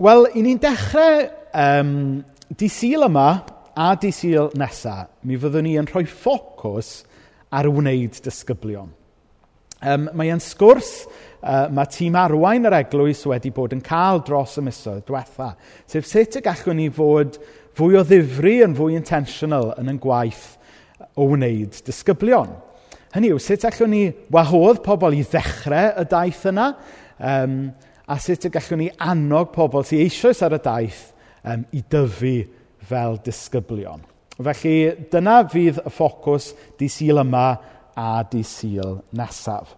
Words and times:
Wel, 0.00 0.30
i 0.32 0.40
ni'n 0.40 0.56
dechrau 0.56 1.26
um, 1.60 1.88
di 2.56 2.70
syl 2.72 3.02
yma 3.04 3.26
a 3.76 3.90
di 4.00 4.08
syl 4.16 4.46
nesaf, 4.56 5.10
mi 5.28 5.36
fyddwn 5.36 5.66
ni 5.66 5.74
yn 5.76 5.88
rhoi 5.90 6.06
ffocws 6.08 7.02
ar 7.52 7.68
wneud 7.68 8.16
disgyblion. 8.24 8.88
Um, 9.84 10.06
mae 10.16 10.32
yn 10.32 10.40
sgwrs 10.40 10.94
uh, 11.04 11.66
mae 11.68 11.90
tîm 11.92 12.16
arwain 12.16 12.64
yr 12.64 12.78
eglwys 12.78 13.26
wedi 13.28 13.52
bod 13.52 13.74
yn 13.76 13.84
cael 13.84 14.22
dros 14.24 14.56
y 14.56 14.64
misoedd 14.64 15.04
diwetha. 15.04 15.50
Sef 15.84 16.08
sut 16.08 16.40
y 16.40 16.42
gallwn 16.48 16.80
ni 16.80 16.88
fod 16.96 17.36
fwy 17.76 18.00
o 18.00 18.06
ddifri 18.08 18.56
yn 18.64 18.78
fwy 18.80 18.96
intentional 18.96 19.74
yn 19.76 19.92
yn 19.92 20.00
gwaith 20.00 20.54
o 21.12 21.28
wneud 21.34 21.76
disgyblion. 21.84 22.56
Hynny 23.12 23.34
yw, 23.34 23.44
sut 23.44 23.68
allwn 23.68 23.92
ni 23.92 24.02
wahodd 24.32 24.80
pobl 24.86 25.20
i 25.20 25.20
ddechrau 25.28 25.92
y 26.00 26.08
daith 26.08 26.44
yna? 26.48 26.72
Um, 27.20 27.56
a 28.10 28.18
sut 28.18 28.48
y 28.48 28.50
gallwn 28.50 28.80
ni 28.82 28.88
annog 29.06 29.52
pobl 29.54 29.84
sy'n 29.86 30.02
eisoes 30.02 30.42
ar 30.42 30.56
y 30.56 30.60
daith 30.64 31.02
um, 31.46 31.62
i 31.70 31.82
dyfu 31.82 32.36
fel 32.90 33.18
disgyblion. 33.24 34.02
Felly, 34.40 34.76
dyna 35.12 35.42
fydd 35.52 35.82
y 35.84 35.92
ffocws 35.92 36.50
di 36.80 36.88
syl 36.90 37.20
yma 37.22 37.44
a 37.94 38.08
di 38.30 38.42
syl 38.46 38.98
nesaf. 39.16 39.76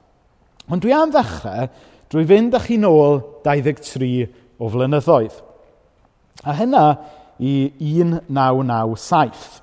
Ond 0.71 0.85
dwi 0.85 0.95
am 0.97 1.13
ddechrau 1.13 1.67
drwy 2.13 2.29
fynd 2.31 2.57
â 2.57 2.63
chi 2.63 2.79
nôl 2.81 3.19
23 3.45 4.13
o 4.63 4.71
flynyddoedd. 4.71 5.37
A 6.47 6.55
hynna 6.57 6.87
i 7.43 7.73
1997. 7.83 9.61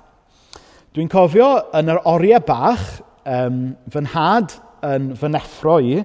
Dwi'n 0.94 1.10
cofio 1.10 1.50
yn 1.78 1.90
yr 1.90 2.02
oriau 2.10 2.42
bach, 2.46 2.86
um, 3.24 3.62
fy 3.90 4.04
nhad 4.04 4.54
yn 4.86 5.12
fy 5.18 5.30
neffro 5.32 5.78
i, 5.82 6.00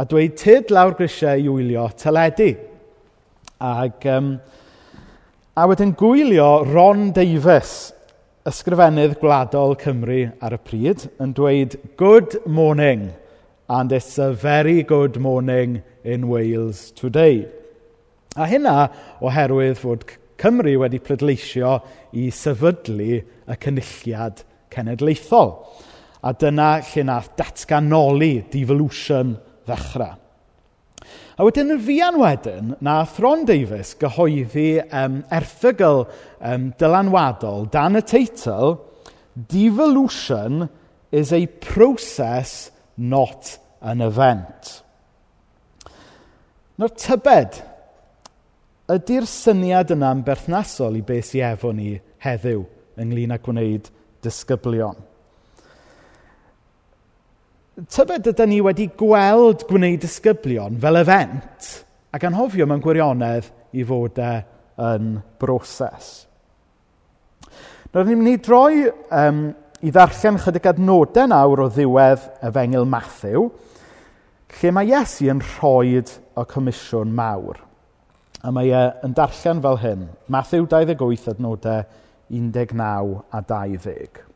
a 0.00 0.04
dweud 0.08 0.32
tyd 0.40 0.70
lawr 0.72 0.94
grisiau 0.96 1.42
i 1.44 1.48
wylio 1.52 1.82
teledu. 2.00 2.54
Ac, 3.60 4.06
um, 4.08 4.30
a 5.52 5.66
wedyn 5.68 5.90
gwylio 5.92 6.62
Ron 6.64 7.10
Davies, 7.12 7.72
ysgrifennydd 8.48 9.18
gwladol 9.20 9.76
Cymru 9.82 10.22
ar 10.40 10.56
y 10.56 10.60
pryd, 10.64 11.04
yn 11.20 11.34
dweud, 11.36 11.76
Good 12.00 12.38
morning, 12.46 13.10
and 13.68 13.92
it's 13.92 14.16
a 14.16 14.30
very 14.32 14.82
good 14.82 15.18
morning 15.20 15.82
in 16.02 16.30
Wales 16.32 16.94
today. 16.96 17.44
A 18.40 18.48
hynna 18.48 18.88
oherwydd 19.20 19.76
fod 19.82 20.08
Cymru 20.40 20.78
wedi 20.80 21.02
pleidleisio 21.04 21.74
i 22.16 22.30
sefydlu 22.32 23.20
y 23.20 23.60
cynulliad 23.60 24.40
cenedlaethol. 24.72 25.54
A 26.24 26.32
dyna 26.32 26.72
lle 26.88 27.04
nath 27.04 27.34
datganoli 27.36 28.32
devolution 28.48 29.36
ddechrau. 29.68 30.16
A 31.40 31.44
wedyn 31.46 31.72
yn 31.72 31.80
fian 31.80 32.18
wedyn, 32.20 32.74
na 32.84 33.00
Thron 33.08 33.46
Davies 33.48 33.94
gyhoeddi 34.00 34.82
um, 34.92 35.22
erthygl 35.32 36.04
um, 36.04 36.68
dylanwadol 36.76 37.64
dan 37.72 37.96
y 37.96 38.04
teitl 38.04 38.76
Devolution 39.48 40.68
is 41.10 41.32
a 41.32 41.46
process, 41.46 42.70
not 42.96 43.56
an 43.80 44.02
event. 44.04 44.82
Nawr 46.76 46.92
tybed, 46.96 47.56
ydy'r 48.90 49.26
syniad 49.28 49.94
yna'n 49.94 50.22
berthnasol 50.26 50.98
i 50.98 51.02
beth 51.06 51.32
sy'n 51.32 51.54
efo 51.54 51.72
ni 51.76 51.94
heddiw 52.24 52.66
ynglyn 53.00 53.32
â 53.36 53.40
gwneud 53.40 53.88
disgyblion? 54.24 54.98
Tybed 57.78 58.26
ydyn 58.32 58.50
ni 58.50 58.58
wedi 58.64 58.88
gweld 58.98 59.62
gwneud 59.68 60.02
disgyblion 60.02 60.74
fel 60.82 60.98
event 60.98 61.68
ac 62.10 62.24
anhofio 62.26 62.66
mewn 62.66 62.82
gwirionedd 62.82 63.46
i 63.78 63.84
fod 63.86 64.18
e 64.18 64.30
yn 64.82 65.12
broses. 65.38 66.08
Nawr, 67.94 68.08
ni'n 68.08 68.18
mynd 68.18 68.32
i 68.32 68.40
droi 68.42 68.88
um, 69.14 69.42
i 69.86 69.92
ddarllen 69.94 70.40
chydig 70.42 70.66
adnodau 70.72 71.30
nawr 71.30 71.62
o 71.64 71.68
ddiwedd 71.70 72.26
y 72.42 72.50
fengil 72.56 72.88
Matthew, 72.90 73.46
lle 74.60 74.72
mae 74.74 74.90
Iesu 74.90 75.30
yn 75.30 75.42
rhoi 75.54 76.00
y 76.00 76.46
comisiwn 76.50 77.14
mawr. 77.14 77.62
A 78.42 78.50
mae 78.54 78.72
e 78.74 78.82
yn 79.06 79.14
darllen 79.14 79.62
fel 79.62 79.78
hyn, 79.84 80.08
Matthew 80.26 80.66
28 80.66 81.30
adnodau 81.36 81.86
19 82.34 83.22
a 83.30 83.44
20. 83.46 84.29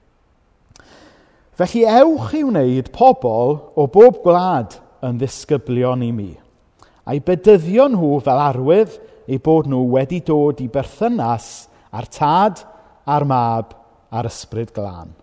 Felly 1.54 1.84
ewch 1.86 2.32
i 2.34 2.40
wneud 2.42 2.88
pobl 2.90 3.52
o 3.78 3.84
bob 3.86 4.16
gwlad 4.24 4.72
yn 5.06 5.20
ddisgyblion 5.20 6.00
i 6.02 6.08
mi, 6.10 6.32
a'i 7.06 7.20
bedyddio 7.22 7.84
nhw 7.92 8.16
fel 8.26 8.40
arwydd 8.42 8.96
eu 9.30 9.38
bod 9.44 9.68
nhw 9.70 9.84
wedi 9.92 10.18
dod 10.26 10.58
i 10.64 10.66
berthynas 10.66 11.68
a'r 11.94 12.10
tad, 12.10 12.64
a'r 13.06 13.26
mab, 13.30 13.70
a'r 14.10 14.26
ysbryd 14.32 14.74
glân. 14.74 15.14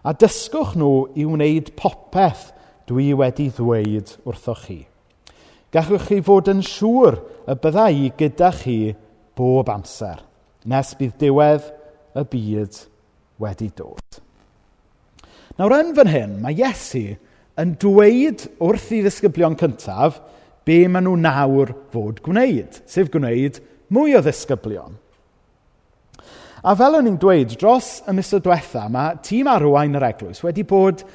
A 0.00 0.16
dysgwch 0.16 0.72
nhw 0.80 1.12
i 1.20 1.28
wneud 1.28 1.74
popeth 1.76 2.48
dwi 2.88 3.10
wedi 3.20 3.50
ddweud 3.52 4.16
wrthoch 4.24 4.64
chi. 4.70 4.80
Gallwch 5.68 6.08
chi 6.08 6.24
fod 6.24 6.48
yn 6.48 6.64
siŵr 6.64 7.20
y 7.44 7.60
bydda 7.60 7.88
i 7.92 8.08
gyda 8.16 8.54
chi 8.56 8.80
bob 9.36 9.68
amser, 9.76 10.24
nes 10.64 10.96
bydd 10.96 11.18
diwedd 11.20 11.72
y 12.16 12.28
byd 12.32 12.84
wedi 13.44 13.74
dod. 13.76 14.22
Nawr 15.62 15.76
yn 15.76 15.92
fan 15.94 16.08
hyn, 16.10 16.30
mae 16.42 16.56
Iesu 16.58 17.12
yn 17.62 17.76
dweud 17.78 18.40
wrth 18.66 18.88
i 18.96 18.96
ddisgyblion 19.04 19.54
cyntaf 19.60 20.16
be 20.66 20.80
maen 20.90 21.06
nhw 21.06 21.12
nawr 21.22 21.70
fod 21.92 22.18
gwneud, 22.24 22.80
sef 22.90 23.12
gwneud 23.14 23.60
mwy 23.94 24.16
o 24.18 24.22
ddisgyblion. 24.26 24.96
A 26.66 26.74
fel 26.80 26.98
o'n 26.98 27.12
i'n 27.12 27.20
dweud, 27.22 27.54
dros 27.60 27.92
y 28.10 28.16
misoedd 28.18 28.42
diwetha, 28.48 28.88
mae 28.90 29.20
tîm 29.22 29.52
arwain 29.52 29.94
yr 30.00 30.08
eglwys 30.08 30.42
wedi 30.42 30.66
bod 30.66 31.06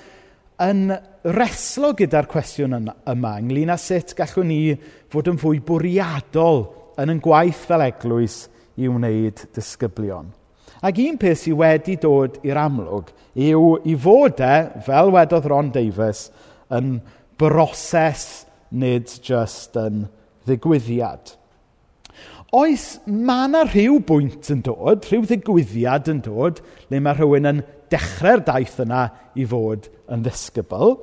yn 0.64 0.96
reslo 1.36 1.92
gyda'r 2.00 2.32
cwestiwn 2.32 2.80
yma 2.80 3.36
ynglyn 3.42 3.76
â 3.76 3.80
sut 3.84 4.16
gallwn 4.16 4.48
ni 4.54 4.62
fod 5.12 5.28
yn 5.28 5.44
fwy 5.44 5.60
bwriadol 5.60 6.70
yn 7.04 7.18
yn 7.18 7.24
gwaith 7.28 7.68
fel 7.68 7.84
eglwys 7.90 8.46
i 8.80 8.88
wneud 8.88 9.44
disgyblion. 9.60 10.32
Ac 10.88 11.04
un 11.04 11.20
peth 11.20 11.44
sydd 11.44 11.60
wedi 11.60 12.00
dod 12.00 12.40
i'r 12.48 12.64
amlwg 12.64 13.12
yw 13.38 13.78
i 13.86 13.96
fod 14.02 14.42
e, 14.42 14.54
fel 14.86 15.14
wedodd 15.14 15.48
Ron 15.52 15.72
Davies, 15.74 16.28
yn 16.74 16.98
broses 17.38 18.48
nid 18.74 19.12
just 19.24 19.78
yn 19.80 20.08
ddigwyddiad. 20.48 21.36
Oes, 22.58 22.94
mae 23.06 23.50
yna 23.50 23.66
rhyw 23.68 24.00
bwynt 24.08 24.48
yn 24.54 24.62
dod, 24.66 25.06
rhyw 25.06 25.26
ddigwyddiad 25.28 26.08
yn 26.14 26.22
dod, 26.26 26.62
le 26.90 27.02
mae 27.04 27.18
rhywun 27.18 27.50
yn 27.50 27.66
dechrau'r 27.92 28.44
daith 28.48 28.80
yna 28.84 29.04
i 29.36 29.46
fod 29.48 29.90
yn 30.12 30.24
ddisgybl. 30.24 30.96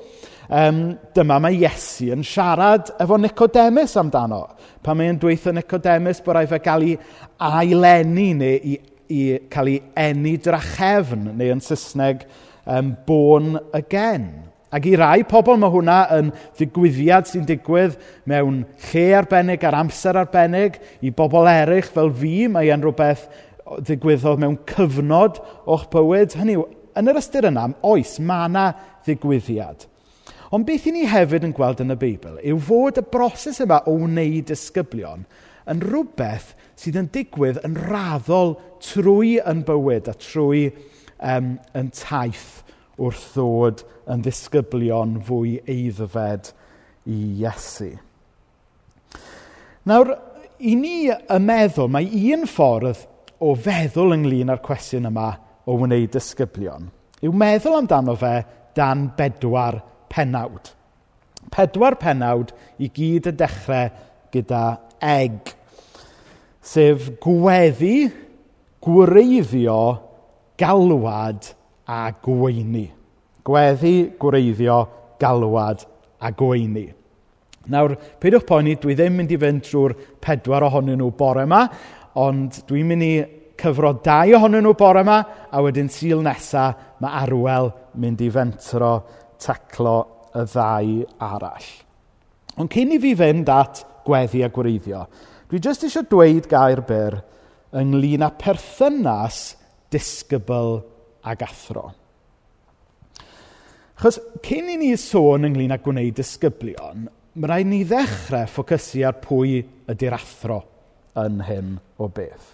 Um, 0.44 0.80
dyma 1.16 1.38
mae 1.40 1.56
Iesu 1.56 2.10
yn 2.12 2.24
siarad 2.26 2.90
efo 3.00 3.16
Nicodemus 3.20 3.94
amdano. 4.00 4.42
Pan 4.84 4.98
mae'n 4.98 5.20
dweithio 5.20 5.54
Nicodemus 5.56 6.20
bod 6.24 6.36
rhaid 6.36 6.50
fe 6.50 6.60
gael 6.64 6.88
ei 6.88 6.96
ailenni 7.44 8.30
neu 8.40 8.58
i 8.72 8.74
i 9.12 9.38
cael 9.52 9.70
ei 9.74 9.78
enni 10.06 10.36
drachefn, 10.42 11.30
neu 11.36 11.52
yn 11.54 11.62
Saesneg, 11.64 12.24
um, 12.66 12.94
born 13.06 13.58
again. 13.76 14.44
Ac 14.74 14.88
i 14.90 14.96
rai 14.98 15.22
pobl 15.30 15.58
mae 15.60 15.70
hwnna 15.70 15.98
yn 16.16 16.30
ddigwyddiad 16.58 17.28
sy'n 17.30 17.46
digwydd 17.46 17.94
mewn 18.30 18.64
lle 18.88 19.04
arbennig 19.20 19.62
ar 19.62 19.76
amser 19.78 20.18
arbennig. 20.18 20.80
I 20.98 21.12
bobl 21.14 21.46
eraill 21.46 21.86
fel 21.86 22.10
fi, 22.10 22.48
mae 22.50 22.72
e'n 22.74 22.82
rhywbeth 22.82 23.28
ddigwyddodd 23.86 24.42
mewn 24.42 24.58
cyfnod 24.66 25.38
o'ch 25.70 25.86
bywyd. 25.92 26.34
Hynny 26.40 26.58
yw, 26.58 26.66
yn 26.98 27.10
yr 27.12 27.20
ystyr 27.20 27.48
yna, 27.52 27.68
oes, 27.86 28.16
mae 28.18 28.48
yna 28.50 28.66
ddigwyddiad. 29.06 29.86
Ond 30.54 30.66
beth 30.66 30.88
i 30.90 30.92
ni 30.94 31.06
hefyd 31.10 31.46
yn 31.46 31.54
gweld 31.54 31.80
yn 31.82 31.94
y 31.94 31.96
Beibl 31.98 32.36
yw 32.42 32.58
fod 32.62 32.98
y 33.00 33.06
broses 33.14 33.62
yma 33.62 33.80
o 33.90 33.94
wneud 34.04 34.50
disgyblion 34.50 35.24
yn 35.70 35.80
rhywbeth 35.82 36.52
sydd 36.80 36.98
yn 37.00 37.10
digwydd 37.14 37.62
yn 37.66 37.76
raddol 37.90 38.56
trwy 38.82 39.36
yn 39.44 39.62
bywyd 39.66 40.10
a 40.10 40.16
trwy 40.18 40.66
um, 41.18 41.54
yn 41.76 41.90
taith 41.94 42.62
wrth 43.00 43.30
ddod 43.34 43.84
yn 44.10 44.24
ddisgyblion 44.24 45.16
fwy 45.26 45.56
eiddfed 45.70 46.52
i 47.10 47.18
Iesu. 47.42 47.92
Nawr, 49.88 50.14
i 50.64 50.74
ni 50.78 51.08
y 51.10 51.38
meddwl, 51.44 51.90
mae 51.92 52.08
un 52.32 52.46
ffordd 52.48 53.04
o 53.44 53.54
feddwl 53.58 54.14
ynglyn 54.16 54.52
â'r 54.52 54.62
cwestiwn 54.64 55.10
yma 55.10 55.30
o 55.68 55.76
wneud 55.80 56.12
disgyblion 56.14 56.90
yw 57.24 57.32
meddwl 57.40 57.78
amdano 57.78 58.14
fe 58.20 58.34
dan 58.76 59.08
bedwar 59.16 59.78
penawd. 60.12 60.72
Pedwar 61.52 61.96
penawd 62.00 62.52
i 62.82 62.90
gyd 62.92 63.30
y 63.30 63.34
dechrau 63.38 63.92
gyda 64.34 64.64
eg 65.00 65.53
sef 66.64 67.10
gweddi, 67.20 68.08
gwreiddio, 68.84 69.78
galwad 70.58 71.52
a 71.86 72.12
gweini. 72.24 72.86
Gweddi, 73.44 73.94
gwreiddio, 74.18 74.78
galwad 75.20 75.84
a 76.20 76.32
gweini. 76.32 76.86
Nawr, 77.72 77.94
peidiwch 78.20 78.46
poeni, 78.48 78.76
dwi 78.80 78.96
ddim 78.96 79.14
mynd 79.18 79.32
i 79.32 79.38
fynd 79.40 79.64
trwy'r 79.64 79.94
pedwar 80.24 80.66
ohonyn 80.66 80.98
nhw 81.00 81.10
bore 81.16 81.44
yma, 81.46 81.62
ond 82.20 82.60
dwi'n 82.68 82.88
mynd 82.90 83.04
i 83.06 83.12
cyfro 83.60 83.94
dau 84.04 84.34
ohonyn 84.36 84.64
nhw 84.64 84.74
bore 84.76 85.04
yma, 85.04 85.20
a 85.48 85.62
wedyn 85.64 85.88
syl 85.92 86.24
nesaf 86.24 87.00
mae 87.00 87.22
Arwel 87.24 87.70
mynd 88.00 88.20
i 88.24 88.28
fentro 88.32 88.92
taclo 89.40 89.96
y 90.34 90.44
ddau 90.48 90.98
arall. 91.24 91.70
Ond 92.60 92.72
cyn 92.72 92.92
i 92.96 93.00
fi 93.00 93.14
fynd 93.18 93.48
at 93.52 93.84
gweddi 94.04 94.44
a 94.44 94.52
gwreiddio, 94.52 95.06
Dwi 95.54 95.60
jyst 95.62 95.84
eisiau 95.86 96.02
dweud 96.10 96.48
gair 96.50 96.80
byr 96.82 97.14
ynglyn 97.78 98.24
â 98.26 98.32
perthynas 98.34 99.52
disgybl 99.94 100.80
ag 101.30 101.44
athro. 101.46 101.84
Chos 104.02 104.18
cyn 104.42 104.72
i 104.72 104.74
ni 104.80 104.88
sôn 104.98 105.46
ynglyn 105.46 105.76
â 105.76 105.78
gwneud 105.84 106.18
disgyblion, 106.18 107.06
mae 107.38 107.52
rhaid 107.52 107.70
ni 107.70 107.84
ddechrau 107.86 108.50
ffocysu 108.50 109.04
ar 109.06 109.20
pwy 109.22 109.60
ydy'r 109.94 110.18
athro 110.18 110.58
yn 111.22 111.38
hyn 111.46 111.70
o 112.02 112.10
beth. 112.10 112.50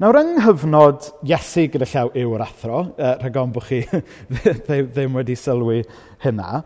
Nawr, 0.00 0.22
yng 0.22 0.32
nghyfnod 0.38 1.12
Iesu 1.28 1.68
gyda 1.76 1.92
llaw 1.92 2.16
yw'r 2.16 2.48
athro, 2.48 2.86
uh, 2.96 3.18
rhagon 3.20 3.52
bod 3.52 3.68
chi 3.68 3.84
ddim 4.96 5.20
wedi 5.20 5.36
sylwi 5.36 5.82
hynna. 6.24 6.62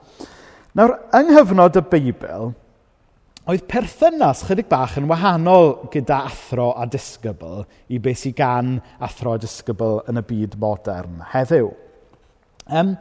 Nawr, 0.79 1.01
yng 1.19 1.35
nghyfnod 1.35 1.83
y 1.83 1.89
Beibl, 1.97 2.53
oedd 3.51 3.65
perthynas 3.67 4.45
chydig 4.47 4.69
bach 4.71 4.95
yn 5.01 5.09
wahanol 5.11 5.73
gyda 5.91 6.21
athro 6.29 6.69
a 6.79 6.85
disgybl 6.87 7.65
i 7.91 7.99
beth 8.03 8.23
sydd 8.23 8.37
gan 8.39 8.77
athro 9.03 9.35
a 9.35 9.41
disgybl 9.43 9.97
yn 10.11 10.21
y 10.21 10.23
byd 10.29 10.55
modern 10.63 11.25
heddiw. 11.33 11.73
Um, 12.71 12.95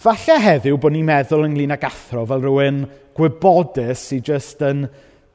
falle 0.00 0.38
heddiw 0.40 0.78
bod 0.80 0.94
ni'n 0.94 1.08
meddwl 1.10 1.44
ynglyn 1.50 1.74
ag 1.76 1.84
athro 1.90 2.24
fel 2.30 2.46
rhywun 2.46 2.80
gwybodus 3.18 4.06
sydd 4.08 4.32
jyst 4.32 4.64
yn 4.64 4.86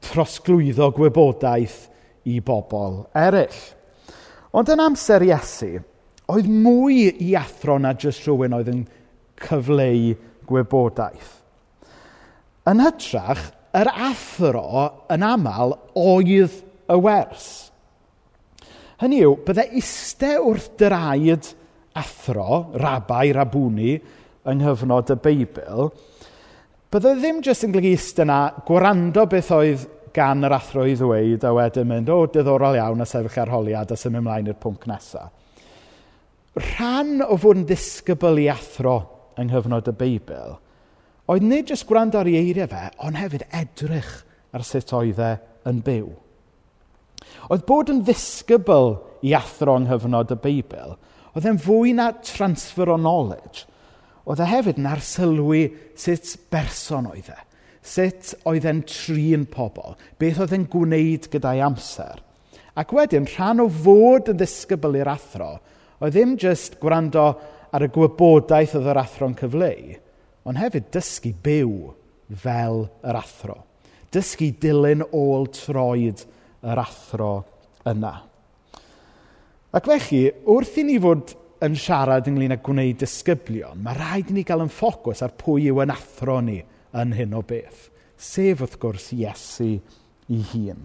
trosglwyddo 0.08 0.90
gwybodaeth 0.96 1.78
i 2.26 2.40
bobl 2.42 3.04
eraill. 3.14 3.62
Ond 4.54 4.70
yn 4.72 4.82
amser 4.82 5.22
Iesu, 5.28 5.76
oedd 6.32 6.50
mwy 6.50 7.10
i 7.22 7.34
athro 7.38 7.78
na 7.78 7.94
jyst 7.94 8.26
rhywun 8.26 8.56
oedd 8.58 8.72
yn 8.72 8.86
cyfleu 9.44 10.14
gwybodaeth. 10.48 11.36
Yn 12.70 12.80
hytrach, 12.80 13.52
yr 13.74 13.90
athro 13.90 14.84
yn 15.12 15.24
aml 15.26 15.74
oedd 15.98 16.60
y 16.90 16.98
wers. 17.02 17.46
Hynny 19.02 19.22
yw, 19.26 19.34
byddai 19.46 19.66
iste 19.80 20.36
wrth 20.38 20.70
draed 20.78 21.48
athro, 21.98 22.70
rabai, 22.78 23.32
rabwni, 23.34 23.96
yng 24.46 24.60
nghyfnod 24.60 25.10
y 25.14 25.18
Beibl, 25.24 25.88
bydde 26.94 27.16
ddim 27.18 27.40
jyst 27.42 27.66
yn 27.66 27.74
golygu 27.74 27.94
iste 27.96 28.26
na 28.28 28.38
gwrando 28.68 29.24
beth 29.30 29.50
oedd 29.56 29.86
gan 30.14 30.46
yr 30.46 30.54
athro 30.54 30.84
i 30.86 30.94
ddweud 30.94 31.42
a 31.42 31.50
wedyn 31.56 31.88
mynd, 31.90 32.12
o, 32.14 32.28
diddorol 32.30 32.78
iawn 32.78 33.02
a 33.02 33.08
sefyll 33.08 33.40
arholiad 33.42 33.90
a 33.90 33.98
symud 33.98 34.22
ymlaen 34.22 34.52
i'r 34.52 34.60
pwnc 34.62 34.86
nesaf. 34.86 35.32
Rhan 36.54 37.18
o 37.26 37.34
fod 37.40 37.64
yn 37.64 37.66
ddisgybl 37.66 38.38
i 38.44 38.46
athro 38.52 39.00
yng 39.40 39.50
nghyfnod 39.50 39.90
y 39.90 39.96
Beibl 39.98 40.54
oedd 41.30 41.46
nid 41.46 41.70
jyst 41.72 41.86
gwrando 41.88 42.20
ar 42.20 42.28
ei 42.28 42.40
eiriau 42.40 42.68
fe, 42.70 42.84
ond 43.06 43.18
hefyd 43.18 43.46
edrych 43.54 44.12
ar 44.54 44.64
sut 44.66 44.92
oedd 44.96 45.20
e 45.22 45.32
yn 45.70 45.80
byw. 45.84 46.10
Oedd 47.52 47.64
bod 47.68 47.92
yn 47.92 48.02
ddisgybl 48.04 48.94
i 49.24 49.32
athro 49.36 49.78
yng 49.78 49.88
nghyfnod 49.88 50.34
y 50.34 50.38
Beibl, 50.44 50.98
oedd 51.34 51.48
e'n 51.48 51.60
fwy 51.60 51.94
na 51.96 52.10
transfer 52.24 52.92
o 52.92 52.98
knowledge. 53.00 53.64
Oedd 54.24 54.40
e 54.40 54.48
hefyd 54.48 54.78
yn 54.80 54.88
arsylwi 54.88 55.64
sut 56.00 56.36
berson 56.52 57.08
oedd 57.10 57.32
e, 57.32 57.38
sut 57.84 58.34
oedd 58.48 58.68
e'n 58.68 58.84
trin 58.88 59.48
pobl, 59.50 59.96
beth 60.20 60.40
oedd 60.44 60.54
e'n 60.56 60.68
gwneud 60.72 61.28
gyda'i 61.32 61.60
amser. 61.64 62.22
Ac 62.80 62.92
wedyn, 62.96 63.28
rhan 63.36 63.62
o 63.62 63.68
fod 63.70 64.32
yn 64.32 64.38
ddisgybl 64.40 64.96
i'r 64.98 65.12
athro, 65.12 65.52
oedd 66.00 66.16
ddim 66.16 66.38
jyst 66.40 66.80
gwrando 66.80 67.26
ar 67.74 67.84
y 67.84 67.90
gwybodaeth 67.92 68.74
oedd 68.78 68.88
yr 68.90 69.02
athro'n 69.04 69.36
cyfleu, 69.38 69.94
Ond 70.44 70.60
hefyd 70.60 70.90
dysgu 70.92 71.32
byw 71.44 71.74
fel 72.40 72.84
yr 73.04 73.18
athro. 73.18 73.62
Dysgu 74.12 74.50
dilyn 74.60 75.04
ôl 75.16 75.48
troed 75.56 76.24
yr 76.64 76.80
athro 76.80 77.32
yna. 77.88 78.14
Ac 79.74 79.88
felly, 79.90 80.28
wrth 80.46 80.76
i 80.78 80.84
ni 80.86 81.00
fod 81.02 81.34
yn 81.64 81.76
siarad 81.80 82.28
ynglyn 82.30 82.54
â 82.54 82.60
gwneud 82.62 83.00
disgyblion, 83.00 83.80
mae 83.82 83.96
rhaid 83.96 84.30
i 84.30 84.36
ni 84.36 84.44
gael 84.46 84.62
yn 84.66 84.72
ffocws 84.72 85.24
ar 85.24 85.34
pwy 85.40 85.70
yw 85.72 85.80
yn 85.82 85.92
athro 85.94 86.38
ni 86.44 86.60
yn 86.94 87.14
hyn 87.16 87.34
o 87.34 87.42
beth. 87.46 87.88
Sef, 88.14 88.62
wrth 88.62 88.78
gwrs, 88.82 89.10
Iesu 89.16 89.72
i 90.30 90.40
hun. 90.52 90.84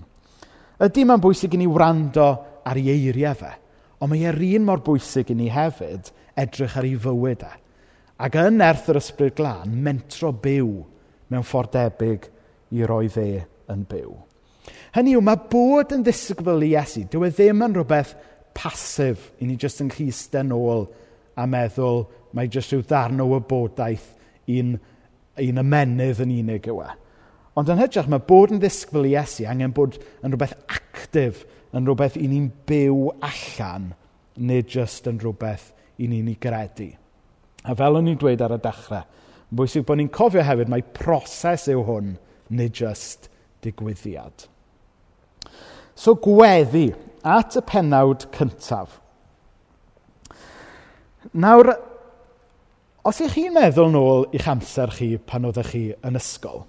Ydy 0.79 1.03
mae'n 1.05 1.21
bwysig 1.21 1.53
i 1.53 1.59
ni 1.59 1.67
wrando 1.69 2.29
ar 2.65 2.79
ei 2.79 2.93
eiriau 2.95 3.35
fe, 3.37 3.51
ond 3.99 4.13
mae 4.13 4.25
e'r 4.29 4.39
un 4.55 4.65
mor 4.67 4.81
bwysig 4.85 5.33
i 5.33 5.37
ni 5.37 5.49
hefyd 5.51 6.09
edrych 6.39 6.77
ar 6.79 6.87
ei 6.87 6.95
fywyd 6.99 7.43
e. 7.45 7.51
Ac 8.19 8.35
yn 8.35 8.59
erth 8.59 8.89
yr 8.91 8.99
ysbryd 8.99 9.37
glân, 9.37 9.77
mentro 9.85 10.33
byw 10.35 10.71
mewn 11.31 11.45
ffordd 11.47 11.75
debyg 11.77 12.25
i 12.75 12.83
oedd 12.83 13.19
e 13.21 13.29
yn 13.71 13.85
byw. 13.87 14.11
Hynny 14.97 15.13
yw, 15.15 15.23
mae 15.23 15.39
bod 15.51 15.93
yn 15.95 16.03
ddisgybl 16.03 16.65
i 16.65 16.73
Iesu, 16.73 17.05
dyw 17.07 17.27
e 17.27 17.31
ddim 17.31 17.63
yn 17.63 17.77
rhywbeth 17.77 18.15
pasif 18.57 19.29
i 19.39 19.47
ni 19.47 19.55
jyst 19.61 19.83
yn 19.85 19.91
chysden 19.93 20.51
ôl 20.55 20.87
a 21.39 21.45
meddwl 21.47 22.03
mae 22.35 22.49
jyst 22.51 22.73
rhyw 22.73 22.83
ddarn 22.83 23.23
o 23.23 23.29
wybodaeth 23.29 24.09
un, 24.51 24.75
un 25.39 25.63
ymenydd 25.63 26.23
yn 26.25 26.35
unig 26.41 26.67
yw 26.69 26.83
e. 26.83 26.91
Ond 27.55 27.71
yn 27.71 27.79
hytrach, 27.79 28.09
mae 28.11 28.23
bod 28.27 28.51
yn 28.51 28.59
ddisgybl 28.59 29.07
i 29.07 29.15
Iesu 29.15 29.47
angen 29.49 29.75
bod 29.75 29.95
yn 30.19 30.33
rhywbeth 30.33 30.57
actif, 30.67 31.45
yn 31.71 31.87
rhywbeth 31.87 32.17
i 32.19 32.27
ni'n 32.27 32.51
byw 32.67 33.13
allan, 33.25 33.93
nid 34.35 34.75
jyst 34.75 35.07
yn 35.07 35.23
rhywbeth 35.23 35.71
i 35.99 36.11
ni'n 36.11 36.33
ei 36.33 36.41
gredu. 36.41 36.91
A 37.67 37.75
fel 37.75 37.99
o'n 37.99 38.07
i'n 38.07 38.19
dweud 38.19 38.43
ar 38.45 38.55
y 38.55 38.59
dechrau, 38.63 39.03
yn 39.49 39.59
bwysig 39.59 39.85
bod 39.87 39.99
ni'n 39.99 40.13
cofio 40.13 40.45
hefyd 40.45 40.71
mai 40.71 40.81
proses 40.95 41.67
yw 41.71 41.83
hwn, 41.87 42.15
nid 42.55 42.79
jyst 42.79 43.27
digwyddiad. 43.65 44.47
So 45.99 46.15
gweddi 46.15 46.87
at 47.27 47.57
y 47.59 47.63
penawd 47.67 48.29
cyntaf. 48.35 48.99
Nawr, 51.35 51.73
os 53.03 53.19
ych 53.25 53.35
chi'n 53.35 53.55
meddwl 53.57 53.91
nôl 53.91 54.27
i'ch 54.35 54.47
amser 54.47 54.93
chi 54.95 55.17
pan 55.19 55.49
oeddech 55.49 55.73
chi 55.73 55.83
yn 56.07 56.19
ysgol, 56.19 56.63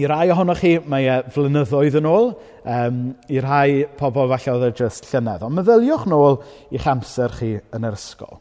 i 0.00 0.08
rai 0.08 0.30
ohonoch 0.32 0.62
chi 0.64 0.72
mae 0.88 1.10
e 1.12 1.18
flynyddoedd 1.34 2.00
yn 2.00 2.08
ôl, 2.08 2.32
um, 2.64 3.04
i 3.28 3.42
rai 3.44 3.84
pobl 4.00 4.32
falle 4.32 4.56
oedd 4.56 4.66
e 4.70 4.72
jyst 4.80 5.10
llynedd, 5.12 5.44
ond 5.44 5.60
meddyliwch 5.60 6.08
nôl 6.08 6.40
i'ch 6.72 6.88
amser 6.90 7.36
chi 7.36 7.52
yn 7.76 7.88
yr 7.88 7.96
ysgol. 7.98 8.40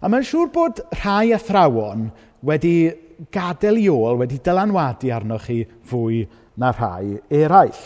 A 0.00 0.08
mae'n 0.08 0.24
siŵr 0.24 0.48
bod 0.52 0.80
rhai 0.96 1.34
athrawon 1.36 2.08
wedi 2.48 2.74
gadael 3.32 3.80
i 3.82 3.88
ôl, 3.92 4.16
wedi 4.22 4.38
dylanwadu 4.40 5.10
arnoch 5.12 5.44
chi 5.44 5.58
fwy 5.90 6.22
na 6.60 6.70
rhai 6.72 7.18
eraill. 7.28 7.82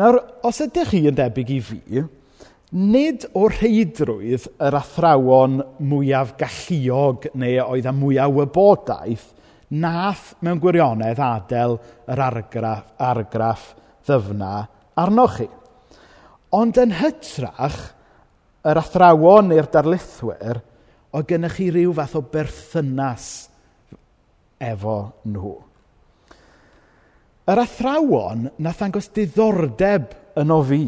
Nawr, 0.00 0.16
os 0.48 0.62
ydych 0.64 0.94
chi 0.94 1.02
yn 1.10 1.18
debyg 1.18 1.52
i 1.52 1.60
fi, 1.60 2.04
nid 2.72 3.26
o 3.36 3.44
reidrwydd 3.52 4.48
yr 4.64 4.78
athrawon 4.78 5.60
mwyaf 5.84 6.32
galluog 6.40 7.28
neu 7.36 7.60
oedd 7.66 7.88
â 7.90 7.92
mwyaf 7.92 8.32
wybodaeth 8.32 9.26
nath 9.82 10.30
mewn 10.40 10.60
gwirionedd 10.60 11.20
adael 11.20 11.76
yr 12.08 12.22
argraff, 12.30 12.86
argraff 12.96 13.74
ddyfna 14.08 14.54
arnoch 15.00 15.36
chi. 15.36 15.48
Ond 16.52 16.80
yn 16.80 16.96
hytrach, 16.96 17.92
yr 18.62 18.78
athrawon 18.78 19.50
neu'r 19.50 19.68
darlithwyr, 19.72 20.60
o 21.12 21.22
gennych 21.28 21.58
chi 21.58 21.68
rhyw 21.72 21.92
fath 21.96 22.16
o 22.16 22.22
berthynas 22.32 23.26
efo 24.62 24.98
nhw. 25.28 25.54
Yr 27.52 27.62
athrawon 27.64 28.46
nath 28.62 28.84
angos 28.86 29.10
diddordeb 29.12 30.12
yn 30.38 30.52
o 30.54 30.60
fi 30.64 30.84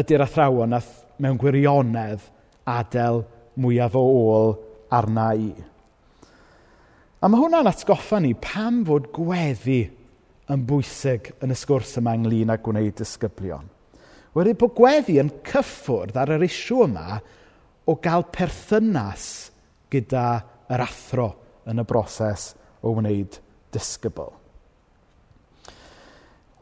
ydy'r 0.00 0.24
athrawon 0.24 0.72
nath 0.74 0.90
mewn 1.22 1.38
gwirionedd 1.38 2.24
adael 2.66 3.22
mwyaf 3.60 3.94
o 4.00 4.04
ôl 4.24 4.56
arna 4.94 5.28
i. 5.36 5.52
A 7.20 7.28
mae 7.28 7.40
hwnna'n 7.40 7.70
atgoffa 7.70 8.18
ni 8.20 8.32
pam 8.36 8.82
fod 8.88 9.12
gweddi 9.14 9.84
yn 10.52 10.64
bwysig 10.68 11.30
yn 11.44 11.54
y 11.54 11.56
sgwrs 11.56 11.94
yma 12.00 12.16
ynglyn 12.18 12.52
â 12.52 12.58
gwneud 12.60 12.96
disgyblion. 12.98 13.68
Wedi 14.34 14.54
bod 14.58 14.74
gweddi 14.74 15.20
yn 15.22 15.30
cyffwrdd 15.46 16.16
ar 16.18 16.34
yr 16.34 16.44
isiw 16.46 16.84
yma 16.88 17.18
o 17.86 17.94
gael 18.02 18.26
perthynas 18.34 19.26
gyda 19.92 20.24
yr 20.74 20.82
athro 20.82 21.28
yn 21.70 21.82
y 21.82 21.84
broses 21.86 22.52
o 22.82 22.94
wneud 22.96 23.38
disgybl. 23.74 24.32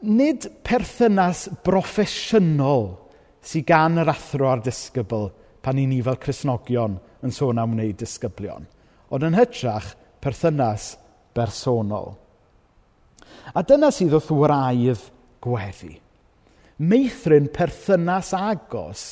Nid 0.03 0.49
perthynas 0.67 1.47
broffesiynol 1.63 2.89
sydd 3.43 3.67
gan 3.71 4.01
yr 4.03 4.11
athro 4.11 4.51
a'r 4.51 4.61
disgybl 4.63 5.29
pan 5.63 5.79
i 5.79 5.87
ni 5.87 6.01
fel 6.03 6.19
Cresnogion 6.21 6.99
yn 7.23 7.31
sôn 7.33 7.61
am 7.61 7.73
wneud 7.75 7.97
disgyblion, 7.99 8.67
ond 9.09 9.25
yn 9.25 9.37
hytrach 9.39 9.93
perthynas 10.23 10.93
bersonol. 11.35 12.13
A 13.55 13.63
dyna 13.65 13.89
sydd 13.95 14.13
wrth 14.19 14.31
wraidd 14.35 15.07
gweddi 15.43 16.02
meithrin 16.91 17.49
perthynas 17.53 18.33
agos 18.37 19.05